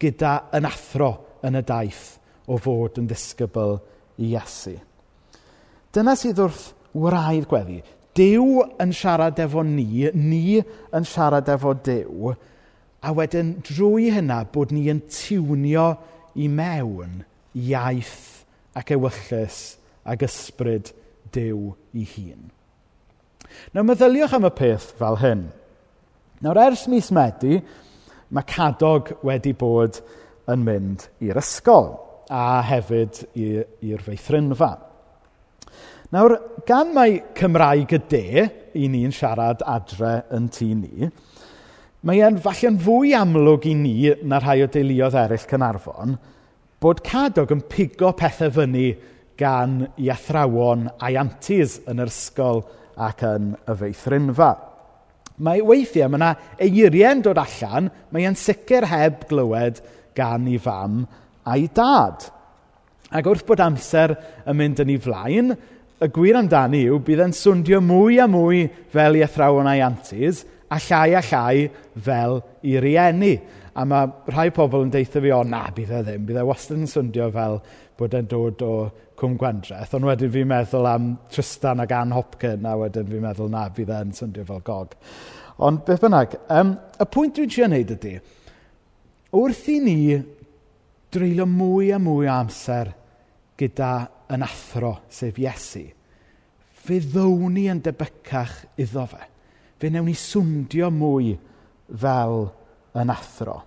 gyda 0.00 0.36
yn 0.56 0.68
athro 0.68 1.12
yn 1.46 1.58
y 1.60 1.64
daith 1.66 2.04
o 2.50 2.58
fod 2.60 2.98
yn 3.00 3.08
ddisgybl 3.10 3.78
i 4.20 4.32
Iesu. 4.34 4.76
Dyna 5.94 6.14
sydd 6.18 6.40
wrth 6.42 6.70
wraidd 6.94 7.48
gweddi. 7.50 7.80
Dyw 8.16 8.64
yn 8.82 8.92
siarad 8.96 9.38
efo 9.42 9.62
ni, 9.66 10.08
ni 10.14 10.60
yn 10.60 11.06
siarad 11.06 11.48
efo 11.52 11.74
Dyw, 11.86 12.32
a 13.00 13.12
wedyn 13.16 13.54
drwy 13.64 14.10
hynna 14.12 14.42
bod 14.52 14.74
ni 14.74 14.88
yn 14.92 15.02
tiwnio 15.08 15.92
i 16.36 16.48
mewn 16.50 17.22
iaith 17.56 18.42
ac 18.76 18.92
ewyllus 18.96 19.60
ac 20.04 20.26
ysbryd 20.26 20.92
Dyw 21.34 21.70
i 21.96 22.04
hun. 22.16 22.50
Nawr 23.74 23.86
meddyliwch 23.86 24.34
am 24.36 24.46
y 24.46 24.52
peth 24.54 24.90
fel 24.98 25.18
hyn. 25.22 25.48
Nawr, 26.40 26.56
ers 26.64 26.86
mis 26.88 27.10
Medi, 27.12 27.58
mae 28.32 28.46
Cadog 28.48 29.10
wedi 29.26 29.52
bod 29.58 29.98
yn 30.50 30.62
mynd 30.64 31.02
i'r 31.26 31.36
ysgol 31.40 31.90
a 32.32 32.62
hefyd 32.64 33.18
i- 33.36 33.64
i'r 33.90 34.00
feithrinfa. 34.06 34.70
Nawr, 36.14 36.36
gan 36.66 36.94
mai 36.94 37.20
Cymraeg 37.36 37.92
y 37.92 38.00
de 38.08 38.24
i 38.74 38.88
ni'n 38.88 39.12
siarad 39.12 39.60
adre 39.66 40.24
yn 40.32 40.48
tu 40.48 40.70
ni, 40.74 41.10
mae 42.02 42.22
e'n 42.24 42.40
falle'n 42.40 42.80
fwy 42.80 43.12
amlwg 43.14 43.66
i 43.68 43.74
ni 43.74 44.10
na 44.24 44.38
rhai 44.40 44.62
o 44.64 44.66
deuluodd 44.66 45.14
eraill 45.20 45.46
Cynarfon 45.50 46.16
bod 46.80 47.02
Cadog 47.04 47.52
yn 47.52 47.60
pigo 47.68 48.14
pethau 48.16 48.50
fyny 48.50 48.96
gan 49.36 49.82
i 50.00 50.08
athrawon 50.08 50.88
a'i 50.98 51.16
antis 51.20 51.80
yn 51.86 52.00
yr 52.00 52.08
ysgol 52.08 52.64
ac 52.96 53.22
yn 53.28 53.52
y 53.68 53.74
feithrinfa. 53.76 54.50
Mae 55.40 55.62
weithiau 55.64 56.10
mae 56.12 56.20
yna 56.20 56.30
eiriau'n 56.60 57.22
dod 57.24 57.40
allan, 57.40 57.88
mae 58.12 58.26
e'n 58.28 58.36
sicr 58.36 58.86
heb 58.90 59.24
glywed 59.30 59.80
gan 60.16 60.48
ei 60.50 60.60
fam 60.60 61.02
a'i 61.48 61.68
dad. 61.74 62.26
Ac 63.10 63.26
wrth 63.26 63.46
bod 63.48 63.62
amser 63.64 64.14
yn 64.46 64.58
mynd 64.58 64.82
yn 64.84 64.92
ei 64.94 65.00
flaen, 65.02 65.54
y 66.00 66.08
gwir 66.12 66.38
amdani 66.38 66.84
yw 66.88 67.00
bydd 67.04 67.24
e'n 67.26 67.36
swndio 67.36 67.80
mwy 67.84 68.20
a 68.22 68.28
mwy 68.30 68.66
fel 68.92 69.18
i 69.18 69.24
athrawon 69.24 69.68
a'i 69.68 69.82
antis, 69.84 70.44
a 70.70 70.78
llai 70.78 71.16
a 71.18 71.22
llai 71.24 71.64
fel 72.04 72.38
i 72.62 72.76
rieni. 72.80 73.34
A 73.80 73.84
mae 73.88 74.10
rhai 74.28 74.50
pobl 74.52 74.84
yn 74.84 74.90
deitha 74.92 75.22
fi, 75.22 75.30
o 75.32 75.40
na, 75.46 75.62
bydd 75.72 75.92
e 75.94 76.00
ddim. 76.04 76.24
Bydd 76.28 76.40
e 76.42 76.44
wastad 76.44 76.80
yn 76.82 76.90
swndio 76.90 77.30
fel 77.32 77.60
bod 77.96 78.16
e'n 78.16 78.28
dod 78.28 78.64
o 78.66 78.72
Cwm 79.20 79.36
Gwendraeth. 79.40 79.94
Ond 79.96 80.08
wedyn 80.08 80.32
fi'n 80.34 80.50
meddwl 80.50 80.88
am 80.90 81.06
Tristan 81.32 81.80
ac 81.84 81.94
Ann 81.96 82.12
Hopkin, 82.16 82.66
a 82.68 82.74
wedyn 82.80 83.08
fi'n 83.08 83.24
meddwl 83.24 83.48
na, 83.52 83.66
bydd 83.76 83.92
e'n 83.96 84.12
swndio 84.16 84.44
fel 84.48 84.60
gog. 84.66 84.92
Ond 85.64 85.82
beth 85.86 86.04
bynnag, 86.04 86.36
um, 86.56 86.74
y 87.00 87.06
pwynt 87.14 87.36
dwi'n 87.36 87.52
trio 87.52 87.68
wneud 87.68 87.94
ydy, 87.96 88.14
wrth 89.36 89.66
i 89.72 89.78
ni 89.84 89.96
dreulio 91.12 91.46
mwy 91.48 91.90
a 91.92 91.98
mwy 92.00 92.28
o 92.28 92.34
amser 92.34 92.92
gyda 93.60 93.94
yn 94.32 94.44
athro, 94.46 94.94
sef 95.12 95.40
Iesu, 95.40 95.86
fe 96.80 97.00
ddown 97.04 97.52
ni 97.56 97.66
yn 97.72 97.82
debycach 97.84 98.62
iddo 98.80 99.04
fe. 99.10 99.24
Fe 99.80 99.90
newn 99.92 100.08
ni 100.08 100.16
swndio 100.16 100.88
mwy 100.92 101.34
fel 101.90 102.48
yn 103.00 103.12
athro. 103.12 103.60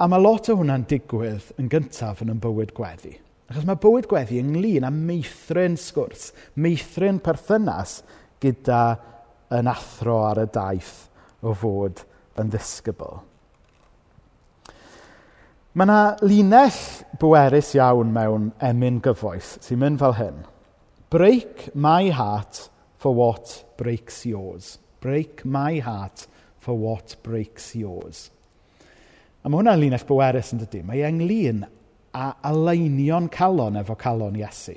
A 0.00 0.06
mae 0.08 0.22
lot 0.22 0.48
o 0.48 0.54
hwnna'n 0.56 0.86
digwydd 0.88 1.50
yn 1.60 1.66
gyntaf 1.68 2.22
yn 2.24 2.30
ein 2.32 2.38
bywyd 2.40 2.70
gweddi. 2.72 3.18
Achos 3.50 3.66
mae 3.68 3.76
bywyd 3.82 4.06
gweddi 4.08 4.38
ynglyn 4.40 4.86
â 4.88 4.92
meithrin 4.94 5.76
sgwrs, 5.76 6.30
meithrin 6.56 7.18
perthynas 7.20 7.98
gyda 8.40 8.78
yn 9.52 9.68
athro 9.68 10.22
ar 10.30 10.40
y 10.40 10.46
daith 10.54 10.94
o 11.44 11.52
fod 11.52 12.00
yn 12.40 12.48
ddisgybl. 12.54 13.20
Mae 15.76 15.84
yna 15.84 16.00
linell 16.24 16.80
bwerus 17.20 17.74
iawn 17.76 18.16
mewn 18.16 18.50
emyn 18.72 19.04
gyfoes 19.04 19.58
sy'n 19.66 19.84
mynd 19.84 20.00
fel 20.00 20.16
hyn. 20.16 20.42
Break 21.12 21.68
my 21.76 22.08
heart 22.08 22.70
for 22.96 23.12
what 23.12 23.58
breaks 23.76 24.24
yours. 24.24 24.78
Break 25.04 25.44
my 25.44 25.76
heart 25.84 26.24
for 26.58 26.80
what 26.80 27.18
breaks 27.22 27.74
yours. 27.76 28.30
A 29.40 29.48
mae 29.48 29.62
hwnna'n 29.62 29.80
linell 29.80 30.04
bwerus 30.04 30.52
yn 30.52 30.60
dydy. 30.60 30.82
Mae 30.84 31.00
ynglyn 31.08 31.62
a 32.16 32.26
aleinio'n 32.50 33.30
calon 33.32 33.78
efo 33.80 33.96
calon 34.00 34.36
Iesu. 34.36 34.74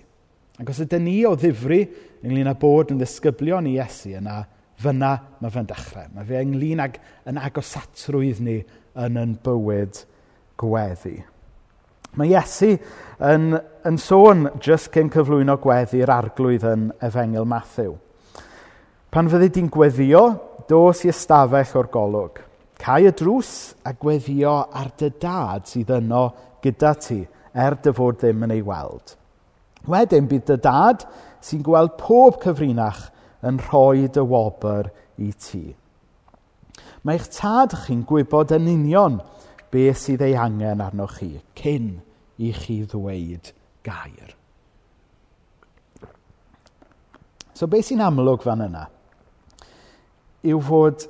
Ac 0.62 0.70
os 0.72 0.80
ydyn 0.86 1.04
ni 1.04 1.18
o 1.28 1.34
ddifri 1.36 1.82
ynglyn 2.24 2.48
â 2.48 2.54
bod 2.60 2.94
yn 2.94 3.02
ddisgyblion 3.02 3.68
i 3.68 3.76
Iesu 3.76 4.14
yna, 4.20 4.38
fyna 4.80 5.12
mae 5.42 5.52
fe'n 5.52 5.68
dechrau. 5.68 6.08
Mae 6.14 6.30
fe 6.30 6.40
ynglyn 6.46 6.84
ag 6.84 6.96
yn 7.28 7.42
agosatrwydd 7.42 8.40
ni 8.46 8.62
yn 9.04 9.20
yn 9.20 9.36
bywyd 9.44 10.00
gweddi. 10.62 11.18
Mae 12.16 12.32
Iesu 12.32 12.72
yn, 13.26 13.58
yn 13.84 14.00
sôn 14.00 14.48
jyst 14.64 14.94
cyn 14.96 15.12
cyflwyno 15.12 15.58
gweddi'r 15.60 16.14
arglwydd 16.14 16.70
yn 16.70 16.88
Efengil 17.04 17.50
Matthew. 17.50 17.98
Pan 19.12 19.28
fyddi 19.30 19.52
di'n 19.58 19.70
gweddio, 19.74 20.24
dos 20.70 21.04
i 21.04 21.12
ystafell 21.12 21.80
o'r 21.82 21.92
golwg– 21.92 22.44
Cai 22.84 23.06
y 23.08 23.14
drws 23.16 23.50
a 23.88 23.94
gweddio 23.96 24.58
ar 24.76 24.90
dy 25.00 25.08
dad 25.16 25.70
sydd 25.72 25.94
yno 26.02 26.24
gyda 26.64 26.90
ti, 27.00 27.22
er 27.56 27.78
dy 27.80 27.94
fod 27.96 28.18
ddim 28.20 28.44
yn 28.44 28.54
ei 28.58 28.64
weld. 28.66 29.14
Wedyn 29.88 30.28
bydd 30.28 30.50
dy 30.50 30.58
dad 30.66 31.06
sy'n 31.44 31.64
gweld 31.64 31.96
pob 32.02 32.42
cyfrinach 32.44 33.06
yn 33.48 33.62
rhoi 33.70 34.10
dy 34.12 34.26
wobr 34.28 34.92
i 35.24 35.32
ti. 35.32 35.64
Mae'ch 37.08 37.30
tad 37.38 37.78
chi'n 37.86 38.04
gwybod 38.08 38.52
yn 38.56 38.68
union 38.74 39.20
beth 39.72 40.04
sydd 40.04 40.24
ei 40.28 40.36
angen 40.40 40.84
arnoch 40.84 41.18
chi 41.22 41.32
cyn 41.60 41.90
i 42.44 42.52
chi 42.52 42.82
ddweud 42.84 43.52
gair. 43.88 44.36
So 47.56 47.72
beth 47.72 47.88
sy'n 47.88 48.04
amlwg 48.04 48.44
fan 48.44 48.68
yna? 48.68 48.88
Yw 50.52 50.64
fod 50.68 51.08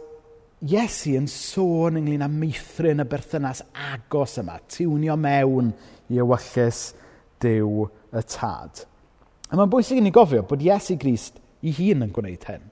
Iesu 0.64 1.18
yn 1.20 1.26
sôn 1.28 1.98
ynglyn 2.00 2.24
â 2.24 2.30
meithrin 2.32 3.04
y 3.04 3.06
berthynas 3.10 3.60
agos 3.76 4.38
yma, 4.40 4.62
tiwnio 4.72 5.18
mewn 5.20 5.74
i 6.08 6.22
ewyllus 6.24 6.94
Dyw 7.44 7.84
y 8.16 8.22
Tad. 8.32 8.86
A 9.52 9.58
mae'n 9.58 9.72
bwysig 9.74 10.00
i 10.00 10.04
ni 10.06 10.14
gofio 10.16 10.46
bod 10.48 10.64
Iesu 10.64 10.96
Grist 11.02 11.42
i 11.68 11.74
hun 11.76 12.06
yn 12.06 12.14
gwneud 12.16 12.48
hyn. 12.48 12.64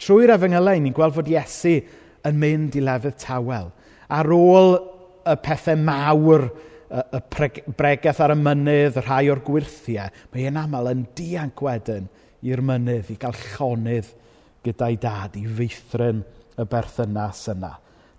Trwy'r 0.00 0.34
efengylau, 0.34 0.80
ni'n 0.82 0.96
gweld 0.96 1.14
fod 1.14 1.30
Iesu 1.30 1.76
yn 2.26 2.40
mynd 2.42 2.80
i 2.80 2.82
lefydd 2.82 3.20
tawel. 3.22 3.70
Ar 4.10 4.32
ôl 4.34 4.74
y 5.30 5.36
pethau 5.44 5.78
mawr, 5.78 6.48
y 6.90 7.22
bregaeth 7.78 8.24
ar 8.24 8.34
y 8.34 8.38
mynydd, 8.40 8.98
y 8.98 9.06
rhai 9.06 9.30
o'r 9.30 9.44
gwirthiau, 9.46 10.10
mae 10.34 10.50
e'n 10.50 10.58
aml 10.58 10.90
yn 10.90 11.06
dianc 11.14 11.62
wedyn 11.62 12.10
i'r 12.42 12.66
mynydd, 12.66 13.14
i 13.14 13.18
gael 13.22 13.38
llonydd 13.52 14.10
gyda'i 14.66 14.98
dad, 14.98 15.38
i 15.38 15.46
feithrin 15.46 16.24
y 16.58 16.66
berthynas 16.70 17.44
yna. 17.52 17.74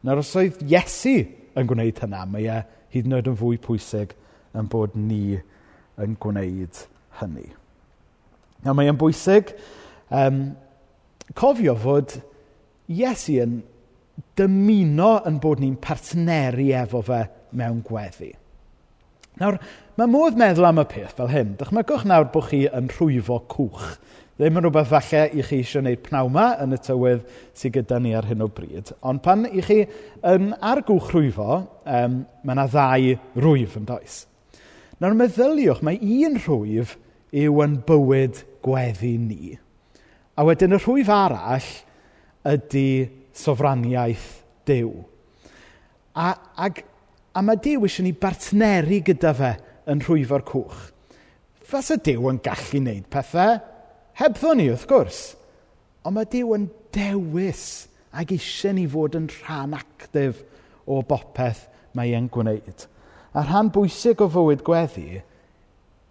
Nawr 0.06 0.22
os 0.24 0.34
oedd 0.40 0.62
Iesu 0.66 1.18
yn 1.58 1.70
gwneud 1.70 2.00
hynna, 2.02 2.26
mae 2.30 2.48
e 2.50 2.60
hyd 2.94 3.08
yn 3.10 3.18
oed 3.18 3.30
yn 3.32 3.40
fwy 3.40 3.60
pwysig 3.62 4.16
yn 4.58 4.70
bod 4.72 4.96
ni 4.98 5.40
yn 6.02 6.18
gwneud 6.22 6.84
hynny. 7.22 7.48
Nawr 8.66 8.78
mae 8.78 8.92
e'n 8.92 9.00
bwysig 9.00 9.54
um, 10.10 10.44
cofio 11.38 11.76
fod 11.80 12.18
Iesu 12.92 13.38
yn 13.44 13.60
dymuno 14.38 15.14
yn 15.30 15.40
bod 15.44 15.62
ni'n 15.62 15.78
partneri 15.82 16.72
efo 16.76 17.02
fe 17.06 17.24
mewn 17.58 17.82
gweddi. 17.86 18.32
Nawr, 19.40 19.58
mae 19.98 20.12
modd 20.12 20.38
meddwl 20.40 20.68
am 20.68 20.82
y 20.82 20.86
peth 20.92 21.16
fel 21.18 21.32
hyn. 21.32 21.56
Dychmygwch 21.60 22.04
nawr 22.10 22.28
bod 22.34 22.50
chi 22.50 22.66
yn 22.68 22.90
rhwyfo 22.92 23.40
cwch 23.52 23.96
Ddim 24.42 24.56
yn 24.58 24.66
rhywbeth 24.66 24.88
falle 24.90 25.20
i 25.38 25.44
chi 25.46 25.60
eisiau 25.62 25.84
gwneud 25.84 26.00
pnawma 26.02 26.44
yn 26.64 26.72
y 26.74 26.78
tywydd 26.82 27.20
sydd 27.54 27.76
gyda 27.76 28.00
ni 28.02 28.16
ar 28.18 28.26
hyn 28.26 28.42
o 28.42 28.48
bryd. 28.50 28.88
Ond 29.06 29.22
pan 29.22 29.44
i 29.46 29.62
chi 29.62 29.84
yn 30.26 30.48
ar 30.66 30.82
gwchrwyfo, 30.88 31.60
um, 31.86 32.16
mae 32.42 32.56
yna 32.56 32.66
ddau 32.74 33.12
rwyf 33.38 33.76
yn 33.78 33.86
does. 33.86 34.16
Nawr 34.98 35.14
meddyliwch, 35.20 35.84
mae 35.86 36.02
un 36.02 36.42
rhwyf 36.42 36.96
yw 37.38 37.62
yn 37.68 37.78
bywyd 37.86 38.42
gweddi 38.66 39.14
ni. 39.22 39.54
A 40.34 40.50
wedyn 40.50 40.74
y 40.74 40.82
rhwyf 40.82 41.14
arall 41.14 41.72
ydy 42.50 42.88
sofraniaeth 43.38 44.30
Dyw. 44.66 44.90
A, 46.18 46.32
ag, 46.66 46.82
a 47.38 47.46
mae 47.46 47.62
Dyw 47.62 47.86
eisiau 47.86 48.10
ni 48.10 48.18
bartneri 48.18 49.04
gyda 49.06 49.38
fe 49.38 49.54
yn 49.86 50.02
rhwyfo'r 50.02 50.50
cwch. 50.50 50.88
Fas 51.62 51.94
y 51.94 52.02
Dyw 52.10 52.34
yn 52.34 52.42
gallu 52.42 52.82
wneud 52.82 53.06
pethau, 53.14 53.62
Hebddo 54.22 54.54
ni, 54.54 54.68
wrth 54.70 54.86
gwrs. 54.86 55.20
Ond 56.06 56.14
mae 56.14 56.28
Dyw 56.30 56.52
yn 56.54 56.68
dewis 56.94 57.64
ac 58.14 58.34
eisiau 58.36 58.76
ni 58.78 58.84
fod 58.90 59.16
yn 59.18 59.26
rhan 59.34 59.74
actif 59.74 60.44
o 60.86 61.00
bopeth 61.10 61.64
mae 61.98 62.14
e'n 62.14 62.28
gwneud. 62.30 62.86
A 63.34 63.42
rhan 63.48 63.72
bwysig 63.74 64.22
o 64.22 64.28
fywyd 64.30 64.62
gweddi 64.68 65.24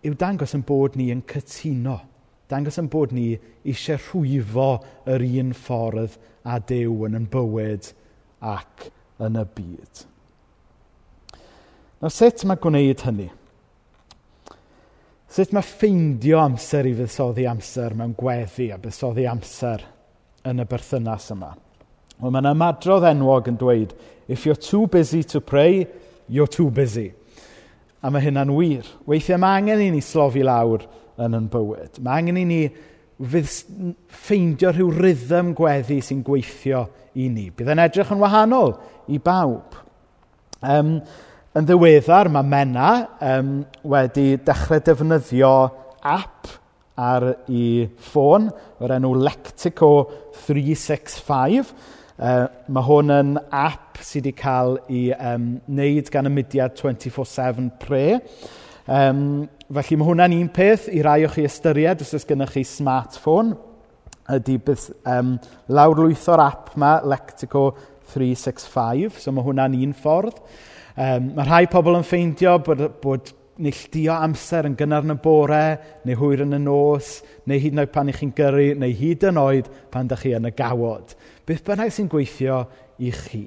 yw 0.08 0.18
dangos 0.18 0.56
yn 0.58 0.66
bod 0.66 0.98
ni 0.98 1.10
yn 1.14 1.22
cytuno. 1.30 2.00
Dangos 2.50 2.80
yn 2.82 2.90
bod 2.90 3.14
ni 3.14 3.28
eisiau 3.62 4.00
rhwyfo 4.02 4.70
yr 5.06 5.26
un 5.44 5.54
ffordd 5.54 6.18
a 6.42 6.58
dew 6.66 7.04
yn 7.06 7.18
yn 7.20 7.30
bywyd 7.30 7.92
ac 8.42 8.88
yn 9.22 9.38
y 9.38 9.46
byd. 9.54 10.06
Nawr 12.00 12.16
sut 12.16 12.42
mae 12.48 12.58
gwneud 12.58 13.06
hynny? 13.06 13.30
Sut 15.30 15.52
mae 15.54 15.62
ffeindio 15.62 16.40
amser 16.42 16.88
i 16.90 16.92
fuddsoddi 16.98 17.44
amser 17.46 17.92
mewn 17.94 18.16
gweddi 18.18 18.72
a 18.74 18.78
buddsoddi 18.82 19.28
amser 19.30 19.84
yn 20.50 20.58
y 20.58 20.64
berthynas 20.66 21.28
yma? 21.30 21.52
Wel, 22.18 22.32
mae'n 22.34 22.48
ymadrodd 22.50 23.06
enwog 23.12 23.46
yn 23.52 23.60
dweud, 23.60 23.94
if 24.26 24.42
you're 24.44 24.58
too 24.58 24.88
busy 24.90 25.22
to 25.30 25.40
pray, 25.40 25.86
you're 26.26 26.50
too 26.50 26.66
busy. 26.74 27.12
A 28.02 28.10
mae 28.10 28.24
hynna'n 28.24 28.50
wir. 28.56 28.90
Weithiau 29.06 29.38
mae 29.38 29.60
angen 29.60 29.84
i 29.84 29.88
ni 29.94 30.02
slofi 30.02 30.42
lawr 30.42 30.82
yn 31.22 31.38
yn 31.38 31.46
bywyd. 31.52 32.02
Mae 32.02 32.24
angen 32.24 32.42
i 32.42 32.44
ni 32.48 32.60
ffeindio 33.22 34.74
rhyw 34.74 34.90
rhythm 34.96 35.54
gweddi 35.54 36.00
sy'n 36.02 36.26
gweithio 36.26 36.88
i 37.14 37.30
ni. 37.30 37.52
Bydd 37.54 37.70
yn 37.76 37.86
edrych 37.86 38.10
yn 38.10 38.22
wahanol 38.22 38.74
i 39.06 39.22
bawb. 39.22 39.78
Um, 40.60 40.96
Yn 41.50 41.66
ddiweddar, 41.66 42.28
mae 42.30 42.46
Mena 42.46 42.90
um, 43.26 43.48
wedi 43.90 44.36
dechrau 44.46 44.78
defnyddio 44.86 45.48
app 46.06 46.46
ar 46.94 47.26
ei 47.50 47.88
ffôn 48.06 48.46
o'r 48.78 48.94
enw 48.94 49.10
Lectico 49.18 49.88
365. 50.44 51.74
Uh, 52.22 52.46
mae 52.70 52.86
hwn 52.86 53.10
yn 53.16 53.34
app 53.50 53.98
sydd 53.98 54.28
wedi 54.28 54.34
cael 54.38 54.78
ei 54.86 55.02
um, 55.16 55.50
wneud 55.66 56.14
gan 56.14 56.30
y 56.30 56.34
mudiad 56.36 56.78
24-7 56.78 57.66
pre. 57.82 58.06
Um, 58.86 59.26
felly 59.74 59.98
mae 59.98 60.12
hwnna'n 60.12 60.38
un 60.38 60.54
peth 60.54 60.86
i 60.94 61.02
rai 61.02 61.24
o'ch 61.26 61.34
chi 61.34 61.50
ystyried 61.50 62.06
os 62.06 62.14
oes 62.14 62.30
gennych 62.30 62.54
chi 62.54 62.62
smartphone 62.62 63.58
ydy 64.38 64.60
bydd 64.62 64.92
um, 65.02 65.34
lawrlwytho'r 65.66 66.46
app 66.46 66.76
yma, 66.78 67.00
Lectico 67.10 67.72
365, 68.14 69.18
so 69.18 69.34
mae 69.34 69.50
hwnna'n 69.50 69.80
un 69.82 69.98
ffordd. 69.98 70.38
Um, 71.00 71.30
mae 71.36 71.46
rhai 71.48 71.66
pobl 71.72 71.96
yn 71.96 72.04
ffeindio 72.04 72.58
bod, 72.64 72.82
bod 73.00 73.30
neilldio 73.60 74.16
amser 74.20 74.66
yn 74.68 74.74
gynnar 74.76 75.06
yn 75.06 75.14
y 75.14 75.16
bore, 75.22 75.62
neu 76.04 76.18
hwyr 76.20 76.42
yn 76.44 76.56
y 76.56 76.60
nos, 76.60 77.20
neu 77.48 77.60
hyd 77.60 77.76
yn 77.76 77.82
oed 77.82 77.92
pan 77.94 78.10
i 78.12 78.16
chi'n 78.16 78.34
gyrru, 78.36 78.66
neu 78.80 78.92
hyd 78.98 79.24
yn 79.30 79.40
oed 79.40 79.70
pan 79.92 80.08
ydych 80.08 80.26
chi 80.26 80.34
yn 80.36 80.48
y 80.48 80.52
gawod. 80.56 81.14
Beth 81.48 81.64
bynnag 81.64 81.94
sy'n 81.96 82.10
gweithio 82.12 82.60
i 83.00 83.14
chi. 83.16 83.46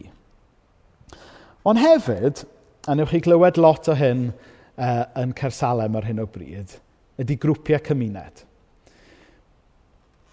Ond 1.69 1.81
hefyd, 1.81 2.41
a 2.89 2.97
newch 2.97 3.13
chi 3.13 3.21
glywed 3.27 3.61
lot 3.61 3.89
o 3.89 3.97
hyn 4.01 4.25
uh, 4.33 5.05
yn 5.21 5.37
Cersalem 5.37 5.99
ar 5.99 6.09
hyn 6.09 6.25
o 6.25 6.27
bryd, 6.29 6.73
ydy 7.21 7.37
grwpiau 7.37 7.85
cymuned. 7.85 8.43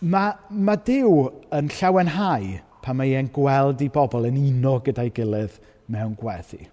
Mae, 0.01 0.33
mae 0.49 0.81
Dyw 0.89 1.15
yn 1.61 1.69
llawenhau 1.77 2.57
pan 2.81 2.97
mae 2.97 3.13
e'n 3.21 3.29
gweld 3.37 3.85
i 3.85 3.93
bobl 3.93 4.29
yn 4.33 4.41
uno 4.41 4.79
gyda'i 4.87 5.13
gilydd 5.13 5.61
mewn 5.93 6.17
gweddi. 6.17 6.65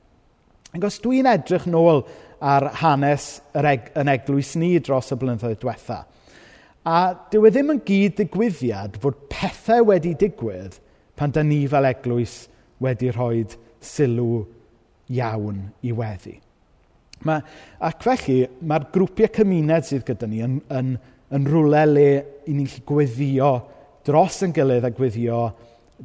Ac 0.75 0.83
os 0.83 1.00
dwi'n 1.03 1.29
edrych 1.31 1.67
nôl 1.71 2.03
ar 2.43 2.67
hanes 2.81 3.38
yr 3.57 3.69
eg- 3.71 3.91
yn 3.97 4.12
eglwys 4.12 4.55
ni 4.59 4.74
dros 4.83 5.13
y 5.13 5.17
blynyddoedd 5.19 5.62
diwetha, 5.62 6.01
a 6.88 6.97
dyw 7.31 7.47
e 7.47 7.51
ddim 7.51 7.71
yn 7.74 7.79
gyd 7.88 8.17
digwyddiad 8.19 9.00
fod 9.03 9.24
pethau 9.31 9.88
wedi 9.89 10.13
digwydd 10.19 10.77
pan 11.17 11.33
da 11.36 11.43
ni 11.43 11.63
fel 11.67 11.88
eglwys 11.89 12.36
wedi 12.83 13.09
rhoi 13.12 13.45
sylw 13.83 14.43
iawn 15.17 15.63
i 15.88 15.95
weddi. 15.95 16.36
Ma, 17.25 17.39
ac 17.81 18.03
felly, 18.05 18.43
mae'r 18.62 18.89
grwpiau 18.93 19.31
cymuned 19.33 19.88
sydd 19.88 20.05
gyda 20.05 20.29
ni 20.29 20.43
yn, 20.45 20.59
yn, 20.69 20.93
yn 21.33 21.50
rhywle 21.50 21.83
le 21.89 22.07
i 22.45 22.53
ni'n 22.53 22.69
gallu 22.69 22.86
gweddio 22.91 23.51
dros 24.05 24.43
yn 24.45 24.53
gilydd 24.55 24.86
a 24.88 24.93
gweddio 24.93 25.41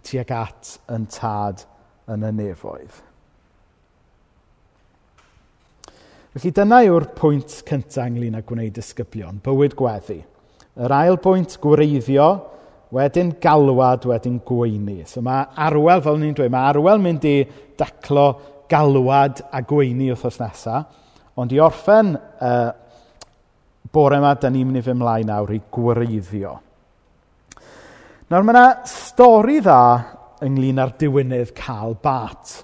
tuag 0.02 0.32
at 0.38 0.76
yn 0.94 1.04
tad 1.12 1.66
yn 2.10 2.24
y 2.26 2.32
nefoedd. 2.40 3.02
Felly 6.32 6.48
dyna 6.56 6.78
yw'r 6.86 7.10
pwynt 7.12 7.58
cyntaf 7.68 8.06
ynglyn 8.08 8.38
â 8.38 8.40
gwneud 8.48 8.72
disgyblion, 8.72 9.36
bywyd 9.44 9.74
gweddi. 9.76 10.22
Yr 10.80 10.94
ail 10.96 11.18
pwynt 11.20 11.58
gwreiddio, 11.60 12.28
wedyn 12.96 13.34
galwad, 13.42 14.06
wedyn 14.08 14.38
gweini. 14.48 15.02
So 15.04 15.20
mae 15.20 15.44
arwel, 15.60 16.00
fel 16.00 16.16
ni'n 16.22 16.32
dweud, 16.38 16.54
mae 16.54 16.70
arwel 16.70 17.04
mynd 17.04 17.26
i 17.28 17.34
daclo 17.76 18.24
galwad 18.72 19.42
a 19.52 19.60
gweini 19.60 20.08
wrthos 20.14 20.40
nesaf. 20.40 20.88
Ond 21.36 21.52
i 21.52 21.60
orffen 21.60 22.14
uh, 22.16 22.70
bore 23.92 24.16
yma, 24.16 24.32
da 24.32 24.48
ni'n 24.48 24.70
mynd 24.70 24.80
i 24.80 24.84
fy 24.88 24.96
mlaen 24.96 25.28
nawr 25.28 25.52
i 25.52 25.60
gwreiddio. 25.76 26.56
Nawr 28.32 28.48
mae 28.48 28.56
yna 28.56 28.66
stori 28.88 29.60
dda 29.60 29.80
ynglyn 30.48 30.80
â'r 30.80 30.96
diwynydd 30.96 31.52
cael 31.60 31.92
bat. 32.00 32.62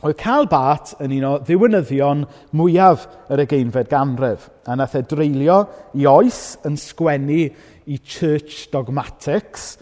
Oedd 0.00 0.16
Cal 0.16 0.46
Bart 0.48 0.94
yn 1.04 1.12
un 1.18 1.24
o 1.28 1.30
ddiwynyddion 1.44 2.22
mwyaf 2.56 3.02
yr 3.28 3.42
egeinfed 3.44 3.90
ganrif, 3.90 4.46
a 4.64 4.72
nath 4.78 4.96
e 4.96 5.02
dreulio 5.04 5.58
i 5.92 6.06
oes 6.08 6.54
yn 6.64 6.78
sgwennu 6.80 7.42
i 7.84 7.98
Church 8.00 8.70
Dogmatics, 8.72 9.74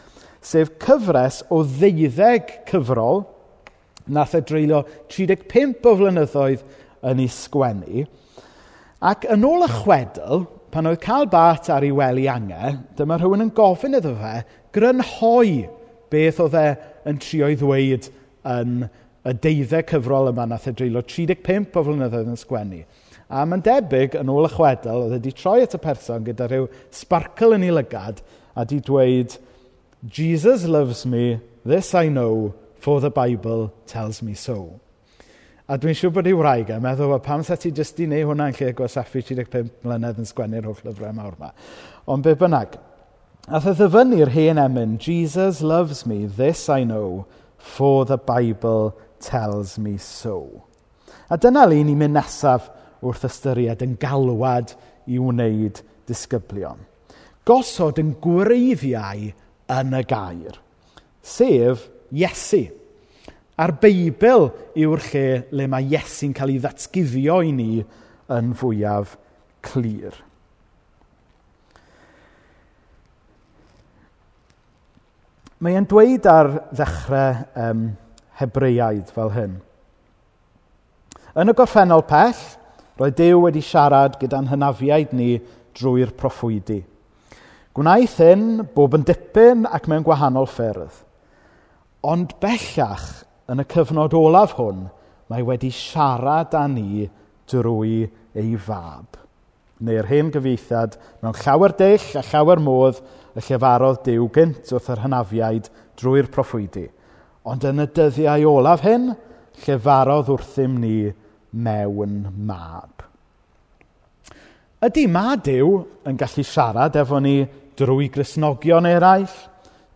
sef 0.43 0.75
cyfres 0.83 1.45
o 1.55 1.63
ddeuddeg 1.63 2.51
cyfrol, 2.67 3.23
nath 4.11 4.35
e 4.35 4.43
dreulio 4.43 4.83
35 5.07 5.87
o 5.87 5.95
flynyddoedd 6.03 6.67
yn 7.07 7.23
ei 7.23 7.31
sgwennu, 7.31 8.07
ac 8.99 9.31
yn 9.31 9.47
ôl 9.47 9.69
y 9.69 9.73
chwedl, 9.79 10.49
pan 10.75 10.91
oedd 10.91 11.03
Cal 11.05 11.31
Bart 11.31 11.71
ar 11.71 11.87
ei 11.87 11.95
wely 11.95 12.27
angau, 12.27 12.75
dyma 12.99 13.23
rhywun 13.23 13.47
yn 13.47 13.55
gofyn 13.55 13.95
iddo 14.01 14.19
fe 14.19 14.41
grynhoi 14.75 15.69
beth 16.11 16.43
oedd 16.43 16.59
e 16.59 16.71
yn 17.07 17.23
trio 17.23 17.55
i 17.55 17.57
ddweud 17.61 18.11
yn 18.59 18.81
y 19.27 19.35
deuddau 19.43 19.85
cyfrol 19.89 20.31
yma 20.33 20.47
nath 20.49 20.69
e 20.71 20.75
dreulio 20.77 21.03
35 21.03 21.77
o 21.77 21.85
flynyddoedd 21.87 22.33
yn 22.33 22.39
sgwennu. 22.39 22.81
A 23.29 23.45
mae'n 23.45 23.65
debyg, 23.65 24.17
yn 24.17 24.31
ôl 24.33 24.49
y 24.49 24.53
chwedl, 24.55 25.05
oedd 25.05 25.15
wedi 25.19 25.35
troi 25.37 25.61
at 25.67 25.77
y 25.77 25.81
person 25.83 26.25
gyda 26.25 26.49
rhyw 26.49 26.69
sparkle 26.95 27.59
yn 27.59 27.67
ei 27.67 27.75
lygad 27.75 28.23
a 28.57 28.65
di 28.65 28.81
dweud, 28.85 29.37
Jesus 30.09 30.65
loves 30.65 31.05
me, 31.05 31.41
this 31.67 31.95
I 31.95 32.09
know, 32.09 32.55
for 32.79 33.01
the 33.01 33.11
Bible 33.11 33.73
tells 33.87 34.23
me 34.23 34.35
so. 34.35 34.79
A 35.69 35.77
dwi'n 35.77 35.97
siŵr 35.99 36.15
bod 36.17 36.29
ei 36.31 36.37
wraig 36.39 36.71
yn 36.73 36.81
meddwl, 36.81 37.11
well, 37.11 37.21
pam 37.21 37.43
sa 37.45 37.59
ti 37.61 37.69
jyst 37.75 37.99
i 38.01 38.07
wneud 38.09 38.31
hwnna 38.31 38.47
yn 38.49 38.57
lle 38.57 38.71
gwasaffu 38.79 39.21
35 39.21 39.83
mlynedd 39.85 40.23
yn 40.23 40.31
sgwennu'r 40.31 40.71
holl 40.71 40.87
lyfrau 40.87 41.13
mawr 41.13 41.35
yma. 41.37 41.51
Ond 42.09 42.25
be 42.25 42.33
bynnag, 42.39 42.79
Ath 43.49 43.65
e 43.65 43.73
y 43.73 43.77
ddyfynu'r 43.79 44.29
hen 44.35 44.59
emyn, 44.61 44.97
Jesus 45.01 45.63
loves 45.65 46.03
me, 46.05 46.27
this 46.27 46.67
I 46.69 46.85
know, 46.85 47.27
for 47.57 48.05
the 48.05 48.19
Bible 48.19 48.93
tells 49.21 49.79
me 49.79 49.97
so. 49.99 50.65
A 51.29 51.37
dyna 51.37 51.67
le 51.69 51.83
ni'n 51.83 51.99
mynd 51.99 52.17
nesaf 52.17 52.71
wrth 53.05 53.27
ystyried 53.29 53.83
yn 53.85 53.97
galwad 54.01 54.75
i 55.09 55.19
wneud 55.21 55.83
disgyblion. 56.09 56.81
Gosod 57.49 58.01
yn 58.01 58.15
gwreiddiau 58.23 59.31
yn 59.79 59.95
y 59.97 60.03
gair, 60.09 60.59
sef 61.23 61.87
Iesu. 62.13 62.65
A'r 63.59 63.75
Beibl 63.83 64.49
yw'r 64.79 65.03
lle 65.11 65.27
le 65.53 65.67
mae 65.69 65.89
Iesu'n 65.91 66.35
cael 66.37 66.55
ei 66.55 66.63
ddatguddio 66.63 67.41
i 67.45 67.53
ni 67.53 67.71
yn 68.33 68.53
fwyaf 68.57 69.17
clir. 69.67 70.15
Mae 75.59 75.75
e'n 75.75 75.89
dweud 75.91 76.27
ar 76.31 76.53
ddechrau 76.71 77.41
um, 77.59 77.89
hebreiaid 78.39 79.11
fel 79.15 79.33
hyn. 79.35 79.59
Yn 81.39 81.53
y 81.53 81.55
gorffennol 81.55 82.05
pell, 82.09 82.39
roedd 82.99 83.19
Dyw 83.19 83.43
wedi 83.45 83.63
siarad 83.63 84.17
gyda'n 84.21 84.49
hynafiaid 84.51 85.13
ni 85.15 85.37
drwy'r 85.79 86.15
proffwydi. 86.19 86.81
Gwnaeth 87.79 88.17
hyn 88.25 88.65
bob 88.75 88.97
yn 88.99 89.05
dipyn 89.07 89.67
ac 89.71 89.87
mewn 89.91 90.07
gwahanol 90.07 90.49
ffyrdd. 90.51 91.05
Ond 92.03 92.35
bellach 92.43 93.07
yn 93.51 93.63
y 93.63 93.67
cyfnod 93.71 94.17
olaf 94.19 94.57
hwn, 94.59 94.89
mae 95.31 95.45
wedi 95.47 95.71
siarad 95.75 96.57
â 96.59 96.65
ni 96.73 97.07
drwy 97.51 98.09
ei 98.35 98.57
fab. 98.59 99.19
Neu'r 99.79 100.09
hen 100.11 100.33
gyfeithiad 100.35 100.97
mewn 101.23 101.39
llawer 101.45 101.75
deill 101.79 102.19
a 102.19 102.25
llawer 102.33 102.59
modd 102.63 102.99
y 103.39 103.45
llefarodd 103.47 104.03
Dyw 104.07 104.27
gynt 104.35 104.73
wrth 104.75 104.91
yr 104.95 105.05
hynafiaid 105.05 105.71
drwy'r 106.01 106.31
proffwydi. 106.35 106.89
Ond 107.49 107.65
yn 107.65 107.81
y 107.81 107.87
dyddiau 107.97 108.45
olaf 108.51 108.83
hyn, 108.85 109.13
llefarodd 109.65 110.29
wrthym 110.35 110.75
ni 110.83 110.97
mewn 111.57 112.27
mab. 112.45 113.05
Ydy 114.85 115.07
ma 115.11 115.33
Dyw 115.41 115.71
yn 116.07 116.19
gallu 116.21 116.45
siarad 116.47 116.99
efo 117.01 117.19
ni 117.23 117.41
drwy 117.79 118.11
grisnogion 118.15 118.87
eraill, 118.87 119.33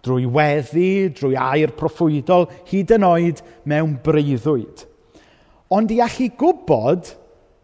drwy 0.02 0.24
weddi, 0.32 1.10
drwy 1.14 1.36
air 1.38 1.74
proffwydol, 1.78 2.48
hyd 2.70 2.94
yn 2.96 3.06
oed 3.06 3.42
mewn 3.68 3.98
breuddwyd. 4.02 4.86
Ond 5.72 5.92
i 5.92 6.00
allu 6.02 6.30
gwybod 6.38 7.12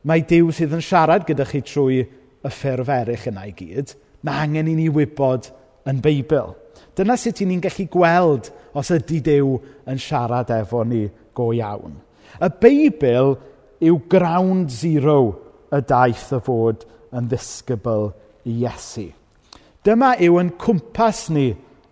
mae 0.06 0.22
Dyw 0.28 0.52
sydd 0.54 0.76
yn 0.76 0.84
siarad 0.84 1.26
gyda 1.26 1.48
chi 1.48 1.64
trwy 1.64 2.02
y 2.04 2.52
ffurf 2.52 2.92
eraill 2.92 3.30
yna 3.32 3.48
i 3.48 3.56
gyd, 3.56 3.96
mae 4.22 4.44
angen 4.44 4.70
i 4.70 4.76
ni 4.78 4.92
wybod 4.92 5.48
yn 5.88 6.02
Beibl. 6.04 6.54
Dyna 6.98 7.16
sut 7.18 7.40
ni'n 7.46 7.62
gallu 7.62 7.86
gweld 7.92 8.50
os 8.78 8.90
ydy 8.94 9.20
Dyw 9.24 9.54
yn 9.88 10.00
siarad 10.02 10.50
efo 10.54 10.82
ni 10.86 11.04
go 11.36 11.50
iawn. 11.54 11.94
Y 12.42 12.48
Beibl 12.62 13.36
yw 13.88 14.00
ground 14.10 14.72
zero 14.74 15.18
y 15.74 15.80
daith 15.86 16.32
y 16.34 16.40
fod 16.44 16.84
yn 17.14 17.28
ddisgybl 17.30 18.10
i 18.48 18.58
Iesu. 18.64 19.08
Dyma 19.86 20.14
yw 20.24 20.40
yn 20.42 20.52
cwmpas 20.60 21.28
ni 21.34 21.48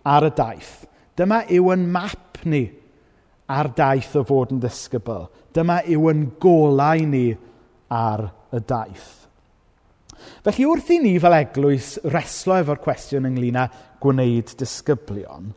ar 0.07 0.27
y 0.27 0.33
daith. 0.35 0.83
Dyma 1.17 1.43
yw 1.53 1.71
yn 1.73 1.87
map 1.91 2.43
ni 2.45 2.65
ar 3.47 3.71
daith 3.77 4.15
o 4.19 4.25
fod 4.27 4.51
yn 4.53 4.61
ddisgybl. 4.61 5.29
Dyma 5.55 5.79
yw 5.87 6.11
yn 6.11 6.27
golau 6.41 7.07
ni 7.07 7.29
ar 7.89 8.27
y 8.53 8.61
daith. 8.67 9.26
Felly 10.45 10.65
wrth 10.67 10.91
i 10.95 10.99
ni 11.03 11.13
fel 11.21 11.35
eglwys 11.37 11.93
reslo 12.13 12.57
efo'r 12.61 12.81
cwestiwn 12.83 13.29
ynglyn 13.29 13.59
â 13.61 13.67
gwneud 14.03 14.53
disgyblion, 14.59 15.51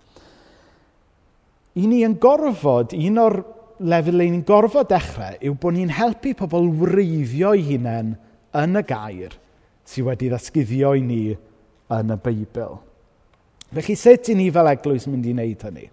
i 1.81 1.87
ni 1.87 2.03
yn 2.07 2.17
gorfod, 2.21 2.95
un 2.97 3.21
o'r 3.23 3.39
lefel 3.81 4.19
le 4.21 4.27
ni'n 4.29 4.45
gorfod 4.47 4.91
dechrau, 4.91 5.39
yw 5.41 5.55
bod 5.61 5.77
ni'n 5.77 5.95
helpu 5.97 6.35
pobl 6.37 6.69
wreiddio 6.83 7.55
i 7.57 7.63
hunain 7.71 8.15
yn 8.61 8.81
y 8.81 8.83
gair 8.87 9.37
sydd 9.89 10.07
wedi 10.07 10.29
ddasguddio 10.31 10.93
i 10.99 11.03
ni 11.05 11.23
yn 11.31 12.15
y 12.15 12.19
Beibl. 12.25 12.79
Felly, 13.71 13.97
sut 13.99 14.31
i 14.33 14.37
ni 14.37 14.49
fel 14.53 14.69
eglwys 14.71 15.07
mynd 15.09 15.29
i 15.31 15.35
wneud 15.35 15.65
hynny? 15.67 15.87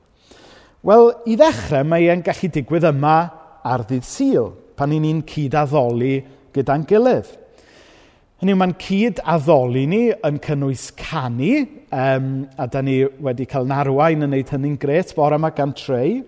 Wel, 0.88 1.12
i 1.30 1.36
ddechrau, 1.38 1.86
mae 1.88 2.10
e'n 2.12 2.24
gallu 2.26 2.50
digwydd 2.54 2.88
yma 2.90 3.18
ar 3.66 3.84
ddydd 3.88 4.06
syl, 4.08 4.52
pan 4.78 4.94
i 4.94 5.00
ni'n 5.02 5.24
cydaddoli 5.30 6.16
gyda'n 6.56 6.86
gilydd. 6.90 7.30
Hynny 8.38 8.54
yw, 8.54 8.58
mae'n 8.62 8.74
cyd 8.78 9.18
addoli 9.34 9.88
ni 9.90 10.00
yn 10.14 10.36
cynnwys 10.46 10.92
canu, 10.94 11.64
um, 11.90 12.28
a 12.54 12.68
da 12.70 12.84
ni 12.86 13.00
wedi 13.26 13.48
cael 13.50 13.66
narwain 13.66 14.22
yn 14.22 14.30
wneud 14.30 14.52
hynny'n 14.54 14.76
gret 14.78 15.10
bore 15.18 15.40
yma 15.40 15.50
gan 15.58 15.72
treu. 15.74 16.20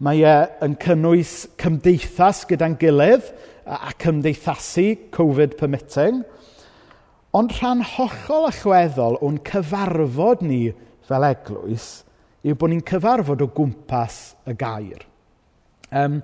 Mae 0.00 0.22
e 0.24 0.32
yn 0.64 0.78
cynnwys 0.80 1.34
cymdeithas 1.60 2.46
gyda'n 2.48 2.78
gilydd 2.80 3.28
a 3.68 3.92
cymdeithasu 4.00 4.86
COVID 5.12 5.58
permitting. 5.60 6.22
Ond 7.36 7.52
rhan 7.58 7.84
hollol 7.90 8.48
allweddol 8.48 9.20
o'n 9.20 9.36
cyfarfod 9.44 10.46
ni 10.48 10.62
fel 11.04 11.28
eglwys 11.28 11.90
yw 12.40 12.56
bod 12.56 12.72
ni'n 12.72 12.86
cyfarfod 12.88 13.44
o 13.44 13.50
gwmpas 13.52 14.22
y 14.48 14.56
gair. 14.64 15.04
Um, 15.92 16.22